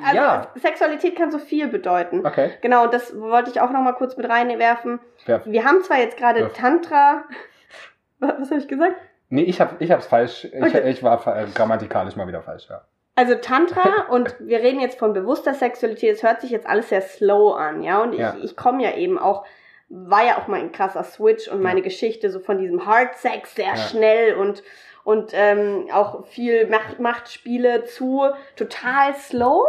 Also 0.01 0.15
Ja. 0.15 0.47
Sexualität 0.55 1.15
kann 1.15 1.29
so 1.31 1.37
viel 1.37 1.67
bedeuten. 1.67 2.25
Okay. 2.25 2.51
Genau, 2.61 2.85
und 2.85 2.93
das 2.93 3.19
wollte 3.19 3.51
ich 3.51 3.59
auch 3.61 3.69
noch 3.71 3.81
mal 3.81 3.91
kurz 3.93 4.15
mit 4.17 4.27
reinwerfen. 4.29 4.99
Werf. 5.25 5.43
Wir 5.45 5.65
haben 5.65 5.83
zwar 5.83 5.97
jetzt 5.99 6.17
gerade. 6.17 6.49
Tantra. 6.53 7.25
Was, 8.19 8.33
was 8.39 8.49
habe 8.49 8.61
ich 8.61 8.67
gesagt? 8.67 8.95
Nee, 9.29 9.43
ich 9.43 9.61
hab, 9.61 9.79
ich 9.81 9.91
hab's 9.91 10.07
falsch. 10.07 10.45
Ich, 10.45 10.53
Okay. 10.61 10.89
ich 10.89 11.03
war 11.03 11.19
fa- 11.19 11.39
äh, 11.41 11.45
grammatikalisch 11.53 12.15
mal 12.15 12.27
wieder 12.27 12.41
falsch, 12.41 12.67
ja. 12.69 12.81
Also 13.15 13.35
Tantra 13.35 14.05
und 14.09 14.35
wir 14.39 14.59
reden 14.59 14.79
jetzt 14.79 14.97
von 14.97 15.13
bewusster 15.13 15.53
Sexualität, 15.53 16.15
es 16.15 16.23
hört 16.23 16.41
sich 16.41 16.49
jetzt 16.51 16.67
alles 16.67 16.89
sehr 16.89 17.01
slow 17.01 17.53
an, 17.55 17.83
ja. 17.83 18.01
Und 18.01 18.13
ich, 18.13 18.19
Ja. 18.19 18.35
ich 18.41 18.55
komme 18.55 18.83
ja 18.83 18.95
eben 18.95 19.19
auch, 19.19 19.45
war 19.89 20.25
ja 20.25 20.37
auch 20.37 20.47
mal 20.47 20.59
ein 20.59 20.71
krasser 20.71 21.03
Switch 21.03 21.47
und 21.47 21.61
meine 21.61 21.79
Ja. 21.79 21.83
Geschichte 21.83 22.29
so 22.31 22.39
von 22.39 22.57
diesem 22.59 22.85
Hard 22.85 23.15
Sex 23.17 23.55
sehr 23.55 23.67
Ja. 23.67 23.75
schnell 23.77 24.35
und 24.35 24.63
und 25.05 25.31
ähm, 25.33 25.87
auch 25.91 26.25
viel 26.27 26.67
Macht, 26.67 26.99
Machtspiele 26.99 27.85
zu 27.85 28.25
total 28.55 29.15
slow. 29.15 29.63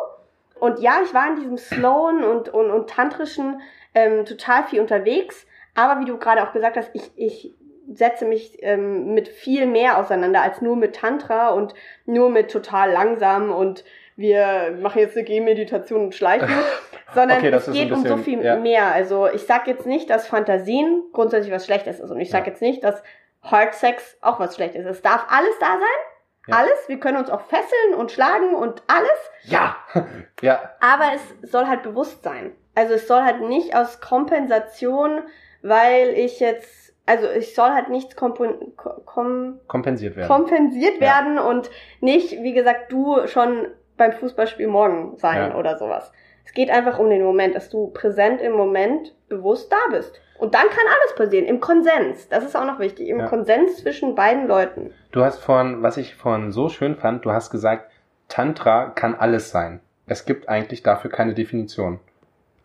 Und 0.58 0.80
ja, 0.80 1.00
ich 1.02 1.14
war 1.14 1.28
in 1.28 1.36
diesem 1.36 1.56
slowen 1.56 2.22
und, 2.24 2.48
und, 2.50 2.70
und 2.70 2.90
tantrischen 2.90 3.60
ähm, 3.94 4.26
total 4.26 4.64
viel 4.64 4.80
unterwegs, 4.80 5.46
Aber 5.74 6.00
wie 6.00 6.04
du 6.04 6.18
gerade 6.18 6.42
auch 6.42 6.52
gesagt 6.52 6.76
hast, 6.76 6.90
ich, 6.94 7.10
ich 7.16 7.54
setze 7.92 8.24
mich 8.24 8.58
ähm, 8.62 9.14
mit 9.14 9.28
viel 9.28 9.66
mehr 9.66 9.98
auseinander 9.98 10.42
als 10.42 10.60
nur 10.62 10.76
mit 10.76 10.96
Tantra 10.96 11.50
und 11.50 11.74
nur 12.06 12.30
mit 12.30 12.50
total 12.50 12.90
langsam 12.92 13.50
und 13.52 13.84
wir 14.16 14.76
machen 14.80 14.98
jetzt 15.00 15.16
eine 15.16 15.24
Gehmeditation 15.24 16.02
und 16.04 16.14
schleichen, 16.14 16.48
sondern 17.14 17.38
Okay, 17.38 17.48
es 17.50 17.70
geht 17.72 17.90
um 17.90 17.98
so 17.98 18.16
bisschen- 18.16 18.24
viel 18.24 18.44
ja. 18.44 18.56
mehr. 18.56 18.92
Also 18.92 19.28
ich 19.28 19.42
sag 19.46 19.66
jetzt 19.66 19.86
nicht, 19.86 20.10
dass 20.10 20.26
Fantasien 20.26 21.02
grundsätzlich 21.12 21.52
was 21.52 21.64
Schlechtes 21.64 22.00
ist 22.00 22.10
und 22.10 22.20
ich 22.20 22.30
sag 22.30 22.46
Ja. 22.46 22.52
jetzt 22.52 22.62
nicht, 22.62 22.84
dass 22.84 23.02
Hard 23.42 23.74
Sex 23.74 24.18
auch 24.20 24.38
was 24.38 24.54
Schlechtes 24.54 24.84
ist. 24.84 24.96
Es 24.96 25.02
darf 25.02 25.24
alles 25.30 25.58
da 25.58 25.66
sein, 25.66 26.48
Ja. 26.48 26.56
alles. 26.58 26.88
Wir 26.88 27.00
können 27.00 27.16
uns 27.16 27.30
auch 27.30 27.40
fesseln 27.40 27.94
und 27.96 28.12
schlagen 28.12 28.54
und 28.54 28.82
alles. 28.86 29.30
Ja! 29.44 29.76
ja, 30.42 30.70
Aber 30.80 31.06
es 31.14 31.50
soll 31.50 31.66
halt 31.66 31.82
bewusst 31.82 32.22
sein. 32.22 32.52
Also 32.74 32.94
es 32.94 33.08
soll 33.08 33.22
halt 33.22 33.40
nicht 33.40 33.74
aus 33.74 34.00
Kompensation, 34.00 35.22
weil 35.62 36.10
ich 36.10 36.40
jetzt, 36.40 36.89
also 37.10 37.28
ich 37.30 37.54
soll 37.54 37.70
halt 37.70 37.88
nichts 37.88 38.14
kompon, 38.16 38.54
kom, 38.76 39.58
kompensiert 39.66 40.16
werden. 40.16 40.28
kompensiert 40.28 40.94
Ja. 41.00 41.00
werden 41.08 41.38
und 41.38 41.70
nicht, 42.00 42.42
wie 42.42 42.52
gesagt, 42.52 42.92
du 42.92 43.26
schon 43.26 43.66
beim 43.96 44.12
Fußballspiel 44.12 44.68
morgen 44.68 45.16
sein 45.16 45.50
Ja. 45.50 45.56
oder 45.56 45.76
sowas. 45.76 46.12
Es 46.44 46.52
geht 46.54 46.70
einfach 46.70 46.98
um 46.98 47.10
den 47.10 47.22
Moment, 47.22 47.54
dass 47.54 47.68
du 47.68 47.88
präsent 47.88 48.40
im 48.40 48.52
Moment 48.52 49.14
bewusst 49.28 49.72
da 49.72 49.76
bist. 49.90 50.20
Und 50.38 50.54
dann 50.54 50.62
kann 50.68 50.86
alles 50.86 51.14
passieren, 51.16 51.44
im 51.46 51.60
Konsens. 51.60 52.28
Das 52.28 52.44
ist 52.44 52.56
auch 52.56 52.64
noch 52.64 52.78
wichtig, 52.78 53.08
im 53.08 53.20
Ja. 53.20 53.26
Konsens 53.26 53.76
zwischen 53.76 54.14
beiden 54.14 54.46
Leuten. 54.48 54.92
Du 55.12 55.22
hast 55.22 55.38
vorhin, 55.38 55.82
was 55.82 55.96
ich 55.98 56.14
vorhin 56.14 56.50
so 56.50 56.68
schön 56.68 56.96
fand, 56.96 57.24
du 57.24 57.32
hast 57.32 57.50
gesagt, 57.50 57.90
Tantra 58.28 58.86
kann 58.86 59.14
alles 59.14 59.50
sein. 59.50 59.80
Es 60.06 60.24
gibt 60.24 60.48
eigentlich 60.48 60.82
dafür 60.82 61.10
keine 61.10 61.34
Definition. 61.34 62.00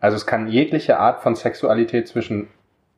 Also 0.00 0.16
es 0.16 0.26
kann 0.26 0.46
jegliche 0.48 0.98
Art 0.98 1.20
von 1.22 1.34
Sexualität 1.34 2.08
zwischen 2.08 2.48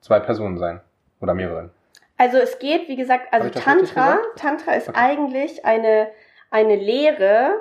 zwei 0.01 0.21
Personen 0.21 0.59
sein. 0.59 0.81
Oder 1.20 1.35
mehreren. 1.35 1.70
Also 2.16 2.38
es 2.38 2.59
geht, 2.59 2.88
wie 2.88 2.96
gesagt, 2.96 3.33
also 3.33 3.48
Tantra, 3.48 4.16
gesagt? 4.16 4.38
Tantra 4.38 4.72
ist 4.72 4.88
Okay. 4.88 4.98
eigentlich 4.98 5.64
eine, 5.64 6.09
eine 6.50 6.76
Lehre, 6.76 7.52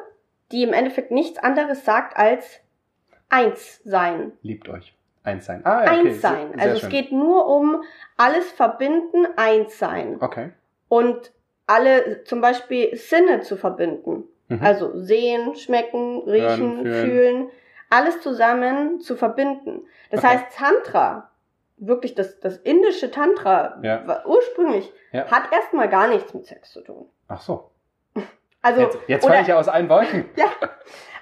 die 0.52 0.64
im 0.64 0.74
Endeffekt 0.74 1.12
nichts 1.12 1.38
anderes 1.40 1.86
sagt 1.86 2.18
als 2.18 2.60
eins 3.30 3.82
sein. 3.84 4.32
Liebt 4.42 4.68
euch. 4.70 4.94
Eins 5.24 5.46
sein. 5.46 5.66
Ah, 5.66 5.84
ja, 5.84 5.92
okay. 5.92 6.08
Eins 6.10 6.22
sein. 6.22 6.54
Sehr 6.56 6.62
Also 6.72 6.86
es 6.86 6.90
geht 6.90 7.12
nur 7.12 7.48
um 7.48 7.84
alles 8.16 8.50
verbinden, 8.52 9.28
eins 9.36 9.78
sein. 9.78 10.18
Okay. 10.22 10.52
Und 10.88 11.32
alle 11.66 12.24
zum 12.24 12.40
Beispiel 12.40 12.96
Sinne 12.96 13.42
zu 13.42 13.58
verbinden. 13.58 14.24
Mhm. 14.48 14.64
Also 14.64 14.98
sehen, 15.02 15.56
schmecken, 15.56 16.22
riechen, 16.26 16.78
Hören, 16.78 16.86
fühlen. 16.86 16.94
fühlen. 16.94 17.50
alles 17.90 18.22
zusammen 18.22 19.00
zu 19.02 19.16
verbinden. 19.16 19.86
Das 20.12 20.24
Okay. 20.24 20.28
heißt, 20.34 20.46
Tantra, 20.58 21.30
wirklich 21.78 22.16
das, 22.16 22.40
das 22.40 22.58
indische 22.58 23.12
Tantra, 23.12 23.80
Ja. 23.84 24.06
war 24.08 24.26
ursprünglich, 24.28 24.92
Ja. 25.12 25.26
hat 25.32 25.52
erstmal 25.54 25.90
gar 25.90 26.08
nichts 26.08 26.34
mit 26.34 26.46
Sex 26.46 26.72
zu 26.72 26.82
tun. 26.82 27.08
Ach 27.28 27.42
so. 27.42 27.72
Also, 28.64 28.82
Jetzt, 28.82 28.98
jetzt 29.08 29.26
oder- 29.26 29.40
ich 29.42 29.48
ja 29.48 29.58
aus 29.60 29.68
allen 29.70 29.88
Wolken. 29.88 30.26
ja. 30.36 30.46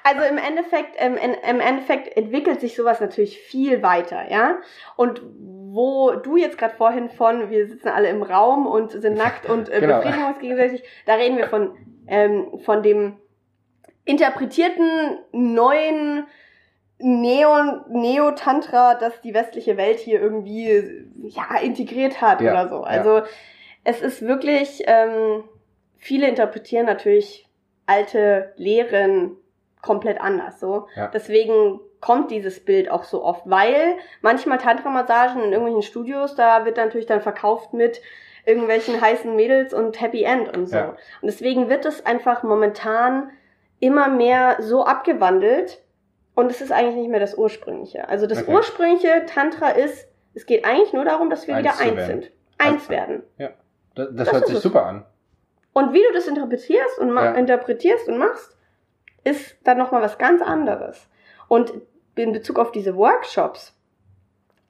Also 0.03 0.21
im 0.23 0.37
Endeffekt, 0.37 0.95
ähm, 0.97 1.15
in, 1.17 1.33
im 1.33 1.59
Endeffekt 1.59 2.15
entwickelt 2.15 2.61
sich 2.61 2.75
sowas 2.75 3.01
natürlich 3.01 3.39
viel 3.39 3.83
weiter, 3.83 4.31
ja. 4.31 4.57
Und 4.95 5.21
wo 5.33 6.11
du 6.11 6.37
jetzt 6.37 6.57
gerade 6.57 6.75
vorhin 6.75 7.09
von, 7.09 7.49
wir 7.49 7.67
sitzen 7.67 7.89
alle 7.89 8.07
im 8.09 8.23
Raum 8.23 8.65
und 8.67 8.91
sind 8.91 9.17
nackt 9.17 9.45
und 9.49 9.67
äh, 9.69 9.79
Genau. 9.81 9.97
befriedigen 9.97 10.25
uns 10.25 10.39
gegenseitig, 10.39 10.83
da 11.05 11.15
reden 11.15 11.37
wir 11.37 11.47
von, 11.47 11.75
ähm, 12.07 12.59
von 12.59 12.81
dem 12.83 13.17
interpretierten 14.05 15.19
neuen 15.31 16.25
Neon, 16.97 17.81
Neo-Tantra, 17.89 18.95
das 18.95 19.19
die 19.21 19.33
westliche 19.33 19.77
Welt 19.77 19.99
hier 19.99 20.21
irgendwie 20.21 21.05
ja, 21.23 21.57
integriert 21.61 22.21
hat 22.21 22.41
Ja, 22.41 22.51
oder 22.51 22.69
so. 22.69 22.83
Also 22.83 23.21
es 23.83 24.01
ist 24.01 24.21
wirklich, 24.21 24.83
ähm, 24.87 25.43
viele 25.97 26.27
interpretieren 26.27 26.85
natürlich 26.85 27.47
alte 27.85 28.53
Lehren 28.55 29.37
komplett 29.81 30.19
anders. 30.21 30.59
So. 30.59 30.87
Ja. 30.95 31.07
Deswegen 31.13 31.79
kommt 31.99 32.31
dieses 32.31 32.63
Bild 32.63 32.89
auch 32.89 33.03
so 33.03 33.23
oft, 33.23 33.43
weil 33.45 33.97
manchmal 34.21 34.57
Tantra-Massagen 34.57 35.43
in 35.43 35.51
irgendwelchen 35.51 35.83
Studios, 35.83 36.35
da 36.35 36.65
wird 36.65 36.77
natürlich 36.77 37.05
dann 37.05 37.21
verkauft 37.21 37.73
mit 37.73 38.01
irgendwelchen 38.45 39.01
heißen 39.01 39.35
Mädels 39.35 39.73
und 39.73 39.99
Happy 39.99 40.23
End 40.23 40.55
und 40.55 40.67
so. 40.67 40.77
Ja. 40.77 40.89
Und 40.89 40.97
deswegen 41.23 41.69
wird 41.69 41.85
es 41.85 42.05
einfach 42.05 42.43
momentan 42.43 43.31
immer 43.79 44.07
mehr 44.07 44.57
so 44.59 44.85
abgewandelt 44.85 45.81
und 46.35 46.51
es 46.51 46.61
ist 46.61 46.71
eigentlich 46.71 46.95
nicht 46.95 47.09
mehr 47.09 47.19
das 47.19 47.35
Ursprüngliche. 47.37 48.07
Also 48.07 48.27
das 48.27 48.43
Okay. 48.43 48.53
ursprüngliche 48.53 49.25
Tantra 49.25 49.69
ist, 49.69 50.07
es 50.33 50.45
geht 50.45 50.65
eigentlich 50.65 50.93
nur 50.93 51.05
darum, 51.05 51.29
dass 51.29 51.47
wir 51.47 51.55
Eins 51.55 51.63
wieder 51.65 51.79
eins 51.79 51.95
werden. 51.97 52.21
sind. 52.21 52.31
Eins 52.57 52.73
Eins 52.73 52.89
werden. 52.89 53.23
Das, 53.37 53.49
das, 53.95 54.07
Das 54.15 54.31
hört 54.33 54.47
sich 54.47 54.57
es. 54.57 54.63
super 54.63 54.85
an. 54.85 55.05
Und 55.73 55.93
wie 55.93 56.01
du 56.01 56.13
das 56.13 56.27
interpretierst 56.27 56.99
und 56.99 57.13
Ja. 57.15 57.31
interpretierst 57.33 58.07
und 58.07 58.17
machst, 58.17 58.55
ist 59.23 59.57
dann 59.63 59.77
nochmal 59.77 60.01
was 60.01 60.17
ganz 60.17 60.41
anderes. 60.41 61.07
Und 61.47 61.73
in 62.15 62.31
Bezug 62.31 62.59
auf 62.59 62.71
diese 62.71 62.95
Workshops, 62.95 63.73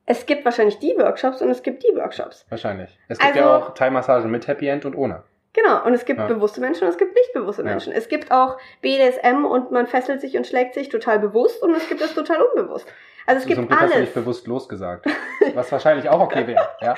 es 0.05 0.25
gibt 0.25 0.45
wahrscheinlich 0.45 0.79
die 0.79 0.95
Workshops 0.97 1.41
und 1.41 1.49
es 1.49 1.61
gibt 1.63 1.83
die 1.83 1.95
Workshops. 1.95 2.45
Wahrscheinlich. 2.49 2.97
Es 3.07 3.19
gibt 3.19 3.35
ja 3.35 3.49
Also- 3.51 3.65
auch 3.67 3.73
Thai-Massagen 3.73 4.29
mit 4.31 4.47
Happy 4.47 4.67
End 4.67 4.85
und 4.85 4.95
ohne. 4.95 5.23
Genau, 5.55 5.85
und 5.85 5.93
es 5.93 6.03
gibt 6.05 6.19
Ja. 6.19 6.27
bewusste 6.27 6.59
Menschen 6.59 6.83
und 6.83 6.89
es 6.89 6.97
gibt 6.97 7.15
nicht 7.15 7.31
bewusste 7.33 7.61
Ja. 7.63 7.69
Menschen. 7.69 7.93
Es 7.93 8.09
gibt 8.09 8.31
auch 8.31 8.57
BDSM 8.81 9.45
und 9.45 9.71
man 9.71 9.87
fesselt 9.87 10.19
sich 10.21 10.35
und 10.37 10.45
schlägt 10.45 10.73
sich 10.73 10.89
total 10.89 11.19
bewusst 11.19 11.63
und 11.63 11.75
es 11.75 11.87
gibt 11.87 12.01
es 12.01 12.13
total 12.13 12.41
unbewusst. 12.41 12.87
Also 13.25 13.37
es 13.39 13.43
Zum 13.43 13.55
gibt 13.55 13.67
Glück 13.69 13.79
hast 13.79 13.89
du 13.89 13.95
alles. 13.95 13.99
nicht 14.05 14.13
bewusst 14.13 14.47
losgesagt. 14.47 15.05
Was 15.55 15.71
wahrscheinlich 15.71 16.09
auch 16.09 16.19
okay 16.19 16.45
wäre. 16.45 16.67
Ja? 16.81 16.95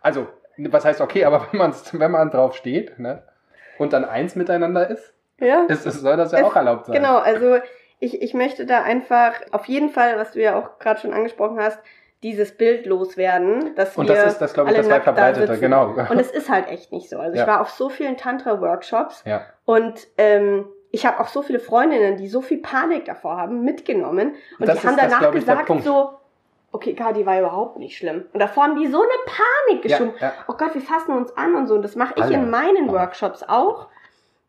Also, 0.00 0.26
was 0.58 0.84
heißt 0.84 1.00
okay, 1.00 1.24
aber 1.24 1.46
wenn, 1.50 1.58
man's, 1.58 1.98
wenn 1.98 2.10
man 2.10 2.30
drauf 2.30 2.54
steht 2.54 2.98
ne, 2.98 3.22
und 3.78 3.92
dann 3.92 4.04
eins 4.04 4.36
miteinander 4.36 4.88
ist, 4.88 5.12
Ja. 5.38 5.64
ist, 5.68 5.84
ist, 5.86 6.00
soll 6.00 6.16
das 6.16 6.32
ja 6.32 6.38
Es- 6.38 6.44
auch 6.44 6.56
erlaubt 6.56 6.86
sein. 6.86 6.94
Genau, 6.96 7.16
also 7.18 7.58
ich, 7.98 8.20
ich 8.22 8.32
möchte 8.34 8.64
da 8.66 8.82
einfach 8.82 9.34
auf 9.52 9.64
jeden 9.66 9.88
Fall, 9.90 10.18
was 10.18 10.32
du 10.32 10.40
ja 10.40 10.58
auch 10.58 10.78
gerade 10.78 11.00
schon 11.00 11.12
angesprochen 11.14 11.58
hast, 11.60 11.78
dieses 12.22 12.56
Bild 12.56 12.86
loswerden, 12.86 13.74
dass 13.76 13.96
Und 13.96 14.08
wir 14.08 14.14
das 14.16 14.32
ist, 14.34 14.38
das 14.40 14.54
glaube 14.54 14.70
ich, 14.70 14.76
das 14.76 14.86
weit 14.86 14.90
nackt 15.04 15.06
da 15.06 15.12
verbreitete, 15.14 15.58
genau. 15.58 15.88
Und 16.10 16.18
es 16.18 16.30
ist 16.30 16.48
halt 16.48 16.68
echt 16.68 16.90
nicht 16.92 17.08
so. 17.10 17.18
Also 17.18 17.36
Ja. 17.36 17.42
ich 17.42 17.48
war 17.48 17.60
auf 17.60 17.70
so 17.70 17.88
vielen 17.88 18.16
Tantra-Workshops 18.16 19.22
Ja, 19.26 19.42
und 19.64 20.06
ähm, 20.16 20.66
ich 20.92 21.04
habe 21.04 21.20
auch 21.20 21.28
so 21.28 21.42
viele 21.42 21.58
Freundinnen, 21.58 22.16
die 22.16 22.28
so 22.28 22.40
viel 22.40 22.58
Panik 22.62 23.04
davor 23.04 23.36
haben, 23.36 23.62
mitgenommen. 23.64 24.34
Und 24.58 24.68
Das 24.68 24.80
die 24.80 24.86
haben 24.86 24.96
das, 24.96 25.06
danach 25.06 25.18
glaub 25.20 25.34
ich, 25.34 25.40
gesagt 25.40 25.68
so, 25.84 26.10
okay, 26.72 26.94
gar, 26.94 27.12
die 27.12 27.26
war 27.26 27.38
überhaupt 27.38 27.78
nicht 27.78 27.96
schlimm. 27.98 28.24
Und 28.32 28.40
davor 28.40 28.64
haben 28.64 28.76
die 28.80 28.86
so 28.86 29.00
eine 29.02 29.08
Panik 29.26 29.82
geschoben. 29.82 30.12
ja. 30.20 30.32
Oh 30.48 30.54
Gott, 30.56 30.74
wir 30.74 30.80
fassen 30.80 31.12
uns 31.14 31.36
an 31.36 31.54
und 31.54 31.66
so. 31.66 31.74
Und 31.74 31.82
das 31.82 31.96
mache 31.96 32.14
ich 32.16 32.22
Alle. 32.22 32.34
in 32.34 32.50
meinen 32.50 32.90
Workshops 32.90 33.42
auch, 33.46 33.88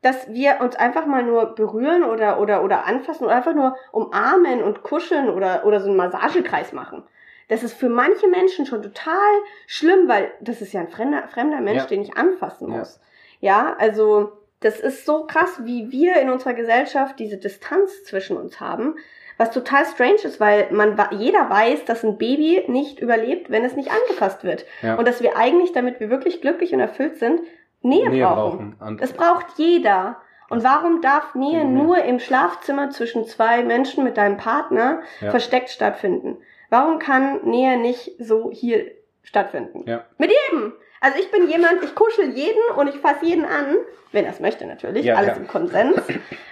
dass 0.01 0.29
wir 0.31 0.61
uns 0.61 0.75
einfach 0.77 1.05
mal 1.05 1.23
nur 1.23 1.55
berühren 1.55 2.03
oder, 2.03 2.39
oder, 2.39 2.63
oder 2.63 2.85
anfassen 2.85 3.25
oder 3.25 3.35
einfach 3.35 3.53
nur 3.55 3.75
umarmen 3.91 4.63
und 4.63 4.83
kuscheln 4.83 5.29
oder, 5.29 5.65
oder 5.65 5.79
so 5.81 5.87
einen 5.89 5.97
Massagekreis 5.97 6.71
machen. 6.71 7.03
Das 7.49 7.63
ist 7.63 7.73
für 7.77 7.89
manche 7.89 8.27
Menschen 8.27 8.65
schon 8.65 8.81
total 8.81 9.31
schlimm, 9.67 10.07
weil 10.07 10.31
das 10.41 10.61
ist 10.61 10.73
ja 10.73 10.81
ein 10.81 10.89
fremder, 10.89 11.27
fremder 11.29 11.61
Mensch, 11.61 11.83
Ja. 11.83 11.85
den 11.87 12.01
ich 12.01 12.17
anfassen 12.17 12.71
Ja. 12.71 12.77
muss. 12.79 12.99
Ja, 13.39 13.75
also 13.79 14.31
das 14.59 14.79
ist 14.79 15.05
so 15.05 15.25
krass, 15.25 15.61
wie 15.63 15.91
wir 15.91 16.15
in 16.17 16.29
unserer 16.29 16.53
Gesellschaft 16.53 17.19
diese 17.19 17.37
Distanz 17.37 18.03
zwischen 18.03 18.35
uns 18.37 18.59
haben, 18.59 18.95
was 19.37 19.51
total 19.51 19.85
strange 19.85 20.15
ist, 20.23 20.39
weil 20.39 20.67
man 20.71 20.97
jeder 21.11 21.47
weiß, 21.49 21.85
dass 21.85 22.03
ein 22.03 22.17
Baby 22.17 22.63
nicht 22.67 22.99
überlebt, 22.99 23.51
wenn 23.51 23.63
es 23.63 23.75
nicht 23.75 23.91
angefasst 23.91 24.43
wird. 24.43 24.65
Ja. 24.81 24.95
Und 24.95 25.07
dass 25.07 25.21
wir 25.21 25.37
eigentlich, 25.37 25.71
damit 25.73 25.99
wir 25.99 26.09
wirklich 26.09 26.41
glücklich 26.41 26.73
und 26.73 26.79
erfüllt 26.79 27.17
sind, 27.17 27.41
Nähe, 27.83 28.09
Nähe 28.09 28.25
brauchen. 28.25 28.75
brauchen. 28.79 28.97
Das 28.97 29.13
braucht 29.13 29.57
jeder. 29.57 30.17
Und 30.49 30.63
warum 30.63 31.01
darf 31.01 31.35
Nähe 31.35 31.63
mehr. 31.63 31.65
nur 31.65 31.97
im 32.03 32.19
Schlafzimmer 32.19 32.89
zwischen 32.89 33.25
zwei 33.25 33.63
Menschen 33.63 34.03
mit 34.03 34.17
deinem 34.17 34.37
Partner 34.37 35.01
Ja. 35.21 35.29
versteckt 35.29 35.69
stattfinden? 35.69 36.37
Warum 36.69 36.99
kann 36.99 37.45
Nähe 37.45 37.77
nicht 37.77 38.11
so 38.19 38.51
hier 38.51 38.91
stattfinden? 39.23 39.83
Ja. 39.85 40.03
Mit 40.17 40.31
jedem. 40.31 40.73
Also 40.99 41.19
ich 41.19 41.29
bin 41.31 41.47
jemand, 41.47 41.83
ich 41.83 41.93
kuschel 41.93 42.29
jeden 42.29 42.61
und 42.75 42.87
ich 42.89 42.97
fasse 42.97 43.25
jeden 43.25 43.45
an, 43.45 43.75
wenn 44.11 44.25
er 44.25 44.31
es 44.31 44.39
möchte 44.39 44.65
natürlich, 44.65 45.05
Ja, 45.05 45.15
alles 45.15 45.35
ja. 45.35 45.35
im 45.35 45.47
Konsens, 45.47 46.01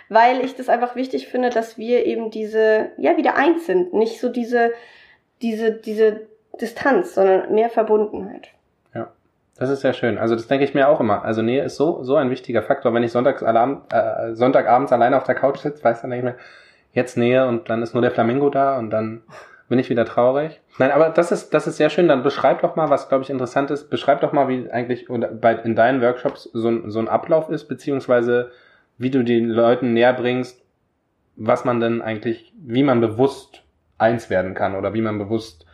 weil 0.09 0.45
ich 0.45 0.55
das 0.55 0.69
einfach 0.69 0.95
wichtig 0.95 1.27
finde, 1.27 1.49
dass 1.49 1.77
wir 1.77 2.05
eben 2.05 2.29
diese, 2.29 2.91
ja, 2.97 3.17
wieder 3.17 3.35
eins 3.35 3.65
sind, 3.65 3.93
nicht 3.93 4.19
so 4.19 4.29
diese, 4.29 4.71
diese, 5.41 5.71
diese 5.71 6.27
Distanz, 6.61 7.15
sondern 7.15 7.53
mehr 7.53 7.69
Verbundenheit. 7.69 8.49
Das 9.57 9.69
ist 9.69 9.81
sehr 9.81 9.93
schön. 9.93 10.17
Also 10.17 10.35
das 10.35 10.47
denke 10.47 10.65
ich 10.65 10.73
mir 10.73 10.89
auch 10.89 10.99
immer. 10.99 11.23
Also 11.23 11.41
Nähe 11.41 11.63
ist 11.63 11.77
so, 11.77 12.03
so 12.03 12.15
ein 12.15 12.29
wichtiger 12.29 12.61
Faktor. 12.61 12.93
Wenn 12.93 13.03
ich 13.03 13.11
sonntags 13.11 13.41
Alarm, 13.41 13.83
äh, 13.89 14.33
Sonntagabends 14.33 14.91
alleine 14.91 15.15
auf 15.15 15.23
der 15.23 15.35
Couch 15.35 15.59
sitze, 15.59 15.83
weiß 15.83 16.01
dann 16.01 16.11
denke 16.11 16.27
ich 16.27 16.33
mir, 16.33 16.39
jetzt 16.91 17.17
Nähe 17.17 17.47
und 17.47 17.69
dann 17.69 17.81
ist 17.81 17.93
nur 17.93 18.01
der 18.01 18.11
Flamingo 18.11 18.49
da 18.49 18.77
und 18.77 18.89
dann 18.89 19.23
bin 19.67 19.79
ich 19.79 19.89
wieder 19.89 20.05
traurig. 20.05 20.61
Nein, 20.77 20.91
aber 20.91 21.09
das 21.09 21.31
ist, 21.31 21.53
das 21.53 21.65
ist 21.67 21.77
sehr 21.77 21.89
schön. 21.89 22.07
Dann 22.07 22.23
beschreib 22.23 22.61
doch 22.61 22.75
mal, 22.75 22.89
was 22.89 23.09
glaube 23.09 23.23
ich 23.23 23.29
interessant 23.29 23.71
ist. 23.71 23.89
Beschreib 23.89 24.21
doch 24.21 24.31
mal, 24.31 24.47
wie 24.47 24.69
eigentlich 24.69 25.07
bei, 25.09 25.53
in 25.55 25.75
deinen 25.75 26.01
Workshops 26.01 26.49
so 26.53 26.69
ein, 26.69 26.89
so 26.91 26.99
ein 26.99 27.07
Ablauf 27.07 27.49
ist, 27.49 27.67
beziehungsweise 27.67 28.51
wie 28.97 29.09
du 29.09 29.23
den 29.23 29.49
Leuten 29.49 29.93
näher 29.93 30.13
bringst, 30.13 30.63
was 31.35 31.65
man 31.65 31.79
denn 31.79 32.01
eigentlich, 32.01 32.53
wie 32.57 32.83
man 32.83 33.01
bewusst 33.01 33.63
eins 33.97 34.29
werden 34.29 34.53
kann 34.53 34.75
oder 34.75 34.93
wie 34.93 35.01
man 35.01 35.17
bewusst 35.17 35.65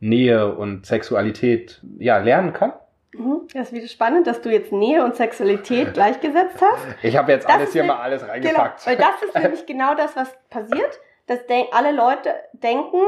Nähe 0.00 0.54
und 0.54 0.84
Sexualität 0.84 1.80
ja 1.98 2.18
lernen 2.18 2.52
kann? 2.52 2.72
Mhm. 3.12 3.42
Das 3.54 3.68
ist 3.68 3.72
wieder 3.74 3.86
spannend, 3.88 4.26
dass 4.26 4.42
du 4.42 4.50
jetzt 4.50 4.72
Nähe 4.72 5.04
und 5.04 5.14
Sexualität 5.14 5.94
gleichgesetzt 5.94 6.60
hast. 6.60 6.84
Ich 7.02 7.16
habe 7.16 7.32
jetzt 7.32 7.48
Das 7.48 7.54
alles 7.54 7.72
hier 7.72 7.84
mal 7.84 7.96
alles 7.96 8.22
Genau, 8.22 8.32
reingepackt. 8.32 8.86
weil 8.86 8.96
das 8.96 9.22
ist 9.26 9.34
nämlich 9.38 9.66
genau 9.66 9.94
das, 9.94 10.16
was 10.16 10.34
passiert. 10.50 11.00
Dass 11.28 11.40
alle 11.72 11.92
Leute 11.92 12.30
denken, 12.52 12.98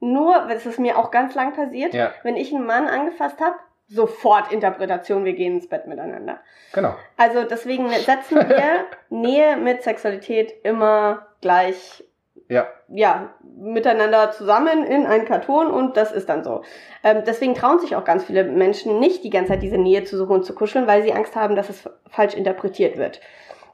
nur, 0.00 0.46
das 0.48 0.66
ist 0.66 0.78
mir 0.78 0.98
auch 0.98 1.10
ganz 1.10 1.34
lang 1.34 1.52
passiert, 1.54 1.94
Ja. 1.94 2.12
wenn 2.22 2.36
ich 2.36 2.52
einen 2.54 2.66
Mann 2.66 2.88
angefasst 2.88 3.40
habe, 3.40 3.56
sofort 3.86 4.52
Interpretation, 4.52 5.24
wir 5.24 5.32
gehen 5.34 5.54
ins 5.56 5.68
Bett 5.68 5.86
miteinander. 5.86 6.38
Genau. 6.72 6.94
Also 7.16 7.42
deswegen 7.44 7.88
setzen 7.90 8.36
wir 8.48 8.84
Nähe 9.10 9.56
mit 9.56 9.82
Sexualität 9.82 10.54
immer 10.62 11.26
gleich 11.40 12.04
Ja. 12.48 12.68
ja, 12.88 13.30
miteinander 13.56 14.30
zusammen 14.30 14.84
in 14.84 15.06
einen 15.06 15.24
Karton 15.24 15.70
und 15.70 15.96
das 15.96 16.12
ist 16.12 16.28
dann 16.28 16.44
so. 16.44 16.62
Ähm, 17.04 17.22
deswegen 17.26 17.54
trauen 17.54 17.78
sich 17.80 17.96
auch 17.96 18.04
ganz 18.04 18.24
viele 18.24 18.44
Menschen 18.44 19.00
nicht 19.00 19.22
die 19.24 19.30
ganze 19.30 19.52
Zeit 19.52 19.62
diese 19.62 19.78
Nähe 19.78 20.04
zu 20.04 20.16
suchen 20.16 20.32
und 20.36 20.44
zu 20.44 20.54
kuscheln, 20.54 20.86
weil 20.86 21.02
sie 21.02 21.12
Angst 21.12 21.34
haben, 21.36 21.56
dass 21.56 21.68
es 21.68 21.88
falsch 22.08 22.34
interpretiert 22.34 22.96
wird. 22.96 23.20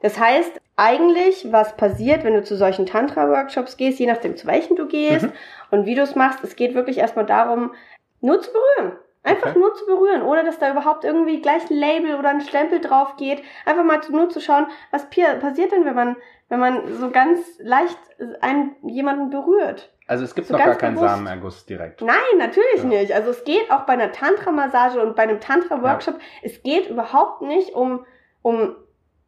Das 0.01 0.19
heißt, 0.19 0.61
eigentlich, 0.75 1.51
was 1.51 1.75
passiert, 1.75 2.23
wenn 2.23 2.33
du 2.33 2.43
zu 2.43 2.55
solchen 2.55 2.85
Tantra-Workshops 2.85 3.77
gehst, 3.77 3.99
je 3.99 4.05
nachdem, 4.07 4.37
zu 4.37 4.45
welchen 4.47 4.75
du 4.75 4.87
gehst 4.87 5.25
Mhm. 5.25 5.31
und 5.71 5.85
wie 5.85 5.95
du 5.95 6.01
es 6.03 6.15
machst, 6.15 6.43
es 6.43 6.55
geht 6.55 6.75
wirklich 6.75 6.99
erstmal 6.99 7.25
darum, 7.25 7.73
nur 8.21 8.41
zu 8.41 8.51
berühren. 8.51 8.97
Einfach 9.23 9.49
Okay. 9.49 9.59
nur 9.59 9.73
zu 9.73 9.85
berühren, 9.85 10.21
ohne 10.21 10.45
dass 10.45 10.57
da 10.59 10.71
überhaupt 10.71 11.03
irgendwie 11.03 11.41
gleich 11.41 11.69
ein 11.69 11.75
Label 11.77 12.15
oder 12.15 12.29
ein 12.29 12.41
Stempel 12.41 12.79
drauf 12.79 13.17
geht. 13.17 13.41
Einfach 13.65 13.83
mal 13.83 13.99
nur 14.09 14.29
zu 14.29 14.39
schauen, 14.39 14.67
was 14.91 15.09
passiert 15.09 15.71
denn, 15.73 15.83
wenn 15.83 15.95
man, 15.95 16.15
wenn 16.47 16.59
man 16.59 16.93
so 16.93 17.09
ganz 17.09 17.41
leicht 17.59 17.97
einen, 18.41 18.75
jemanden 18.83 19.29
berührt. 19.29 19.91
Also 20.07 20.23
es 20.23 20.33
gibt 20.33 20.47
So 20.47 20.53
noch 20.55 20.63
gar 20.63 20.75
keinen 20.75 20.95
bewusst. 20.95 21.09
Samenerguss 21.15 21.65
direkt. 21.65 22.01
Nein, 22.01 22.15
natürlich 22.37 22.77
Ja. 22.77 22.83
nicht. 22.85 23.11
Also 23.13 23.31
es 23.31 23.43
geht 23.43 23.69
auch 23.69 23.81
bei 23.81 23.93
einer 23.93 24.13
Tantra-Massage 24.13 25.01
und 25.01 25.17
bei 25.17 25.23
einem 25.23 25.41
Tantra-Workshop, 25.41 26.15
es 26.43 26.63
geht 26.63 26.87
überhaupt 26.89 27.41
nicht 27.41 27.73
um, 27.75 28.05
um 28.43 28.77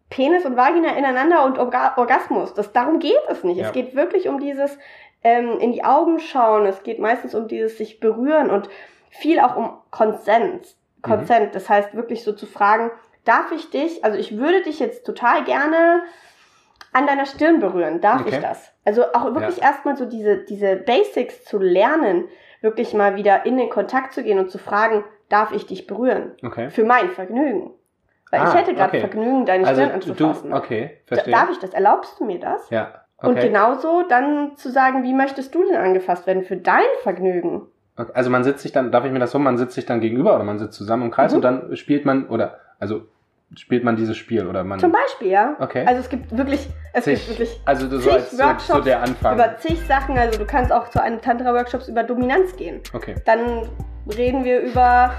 Penis 0.10 0.46
und 0.46 0.58
Vagina 0.58 0.96
ineinander 0.96 1.46
und 1.46 1.60
Orga 1.60 1.94
Orgasmus. 1.98 2.54
Das, 2.54 2.72
darum 2.74 3.00
geht 3.00 3.20
es 3.30 3.44
nicht. 3.44 3.58
Ja. 3.58 3.68
Es 3.68 3.72
geht 3.74 3.96
wirklich 3.96 4.28
um 4.28 4.40
dieses 4.40 4.78
ähm, 5.24 5.60
in 5.60 5.72
die 5.72 5.84
Augen 5.84 6.20
schauen. 6.20 6.66
Es 6.66 6.84
geht 6.84 7.00
meistens 7.00 7.36
um 7.36 7.48
dieses 7.48 7.78
sich 7.78 8.00
berühren 8.00 8.50
und 8.50 8.70
viel 9.10 9.40
auch 9.40 9.56
um 9.56 9.74
Consent. 9.92 10.76
Consent, 11.02 11.56
das 11.56 11.70
heißt 11.70 11.96
wirklich 11.96 12.24
so 12.24 12.34
zu 12.34 12.46
fragen, 12.46 12.92
darf 13.24 13.52
ich 13.54 13.70
dich, 13.70 14.04
also 14.04 14.18
ich 14.18 14.38
würde 14.38 14.64
dich 14.64 14.80
jetzt 14.80 15.06
total 15.06 15.44
gerne 15.46 16.04
an 16.92 17.08
deiner 17.08 17.26
Stirn 17.26 17.60
berühren. 17.60 18.02
Darf 18.02 18.22
ich 18.22 18.34
Okay. 18.34 18.42
das? 18.42 18.74
Also 18.84 19.04
auch 19.14 19.34
wirklich 19.34 19.62
erstmal 19.62 19.96
so 19.96 20.06
diese, 20.06 20.38
diese 20.38 20.76
Basics 20.76 21.46
zu 21.46 21.60
lernen, 21.60 22.28
wirklich 22.62 22.94
mal 22.94 23.16
wieder 23.16 23.46
in 23.46 23.58
den 23.58 23.70
Kontakt 23.70 24.14
zu 24.14 24.24
gehen 24.24 24.40
und 24.40 24.50
zu 24.52 24.58
fragen, 24.58 25.06
darf 25.30 25.52
ich 25.52 25.66
dich 25.66 25.88
berühren? 25.88 26.36
Okay. 26.44 26.70
Für 26.70 26.84
mein 26.84 27.10
Vergnügen. 27.12 27.72
Weil 28.32 28.42
ich 28.44 28.50
Ah, 28.50 28.58
hätte 28.58 28.74
gerade 28.74 28.90
okay. 28.90 29.00
Vergnügen, 29.00 29.46
deine 29.46 29.66
Also 29.68 29.82
Stirn 29.82 30.00
du, 30.00 30.12
anzufassen. 30.12 30.54
okay, 30.54 30.98
Da- 31.08 31.16
verstehe. 31.16 31.34
Darf 31.34 31.50
ich 31.52 31.60
das? 31.60 31.72
Erlaubst 31.74 32.20
du 32.20 32.26
mir 32.26 32.40
das? 32.40 32.70
Ja. 32.70 32.94
Und 33.18 33.32
Okay. 33.38 33.48
genauso 33.48 34.04
dann 34.08 34.56
zu 34.56 34.70
sagen, 34.70 35.04
wie 35.04 35.14
möchtest 35.14 35.54
du 35.56 35.64
denn 35.66 35.76
angefasst 35.76 36.26
werden 36.28 36.44
für 36.44 36.58
dein 36.58 36.84
Vergnügen? 37.04 37.64
Okay, 37.98 38.12
Also 38.14 38.30
man 38.30 38.44
sitzt 38.46 38.62
sich 38.62 38.72
dann, 38.72 38.92
darf 38.92 39.04
ich 39.04 39.12
mir 39.12 39.20
das 39.20 39.32
so, 39.32 39.40
man 39.40 39.58
sitzt 39.58 39.74
sich 39.76 39.86
dann 39.86 40.00
gegenüber 40.00 40.36
oder 40.36 40.44
man 40.46 40.58
sitzt 40.60 40.78
zusammen 40.78 41.04
im 41.04 41.12
Kreis 41.12 41.32
Mhm. 41.32 41.36
und 41.38 41.42
dann 41.42 41.76
spielt 41.76 42.06
man 42.06 42.28
oder 42.28 42.60
also 42.80 43.02
spielt 43.56 43.84
man 43.84 43.96
dieses 43.98 44.16
Spiel 44.16 44.46
oder 44.48 44.64
man 44.64 44.80
Zum 44.80 44.92
Beispiel, 44.92 45.30
ja. 45.32 45.56
Okay. 45.60 45.84
Also 45.88 46.00
es 46.02 46.08
gibt 46.10 46.38
wirklich, 46.38 46.70
es 46.94 47.04
zig, 47.04 47.16
gibt 47.16 47.40
wirklich 47.40 47.60
also 47.66 47.90
so 47.90 47.98
zig 48.00 48.14
als 48.14 48.32
so, 48.32 48.38
so 48.38 48.44
Workshops 48.44 48.84
der 48.86 49.02
Anfang. 49.02 49.34
über 49.34 49.58
zig 49.58 49.82
Sachen. 49.88 50.18
Also 50.20 50.38
du 50.40 50.46
kannst 50.46 50.72
auch 50.72 50.88
zu 50.90 51.02
einem 51.02 51.20
Tantra-Workshops 51.20 51.88
über 51.90 52.04
Dominanz 52.04 52.56
gehen. 52.56 52.80
okay. 52.94 53.16
Dann 53.26 53.68
reden 54.16 54.44
wir 54.46 54.62
über 54.62 55.12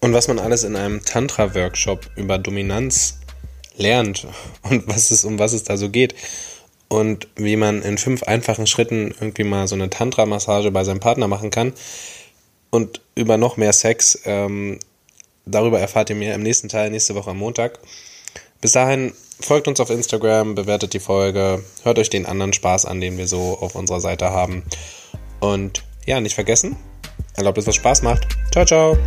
Und 0.00 0.12
was 0.12 0.28
man 0.28 0.38
alles 0.38 0.64
in 0.64 0.76
einem 0.76 1.04
Tantra-Workshop 1.04 2.10
über 2.16 2.38
Dominanz 2.38 3.18
lernt 3.76 4.26
und 4.62 4.86
was 4.88 5.10
es, 5.10 5.24
um 5.24 5.38
was 5.38 5.52
es 5.52 5.64
da 5.64 5.76
so 5.76 5.90
geht. 5.90 6.14
Und 6.88 7.28
wie 7.36 7.56
man 7.56 7.82
in 7.82 7.98
fünf 7.98 8.22
einfachen 8.22 8.66
Schritten 8.66 9.14
irgendwie 9.20 9.44
mal 9.44 9.68
so 9.68 9.74
eine 9.74 9.90
Tantra-Massage 9.90 10.70
bei 10.70 10.84
seinem 10.84 11.00
Partner 11.00 11.28
machen 11.28 11.50
kann. 11.50 11.72
Und 12.70 13.00
über 13.14 13.36
noch 13.36 13.56
mehr 13.56 13.72
Sex. 13.72 14.20
Ähm, 14.24 14.78
darüber 15.44 15.80
erfahrt 15.80 16.10
ihr 16.10 16.16
mehr 16.16 16.34
im 16.34 16.42
nächsten 16.42 16.68
Teil, 16.68 16.90
nächste 16.90 17.14
Woche 17.14 17.30
am 17.30 17.38
Montag. 17.38 17.78
Bis 18.60 18.72
dahin 18.72 19.12
folgt 19.40 19.68
uns 19.68 19.80
auf 19.80 19.90
Instagram, 19.90 20.54
bewertet 20.54 20.94
die 20.94 21.00
Folge, 21.00 21.62
hört 21.84 21.98
euch 21.98 22.10
den 22.10 22.26
anderen 22.26 22.52
Spaß 22.52 22.86
an, 22.86 23.00
den 23.00 23.18
wir 23.18 23.26
so 23.26 23.58
auf 23.60 23.74
unserer 23.74 24.00
Seite 24.00 24.30
haben. 24.30 24.62
Und 25.40 25.84
ja, 26.06 26.20
nicht 26.20 26.34
vergessen, 26.34 26.76
erlaubt 27.36 27.58
es, 27.58 27.66
was 27.66 27.76
Spaß 27.76 28.02
macht. 28.02 28.26
Ciao, 28.50 28.64
ciao. 28.64 28.98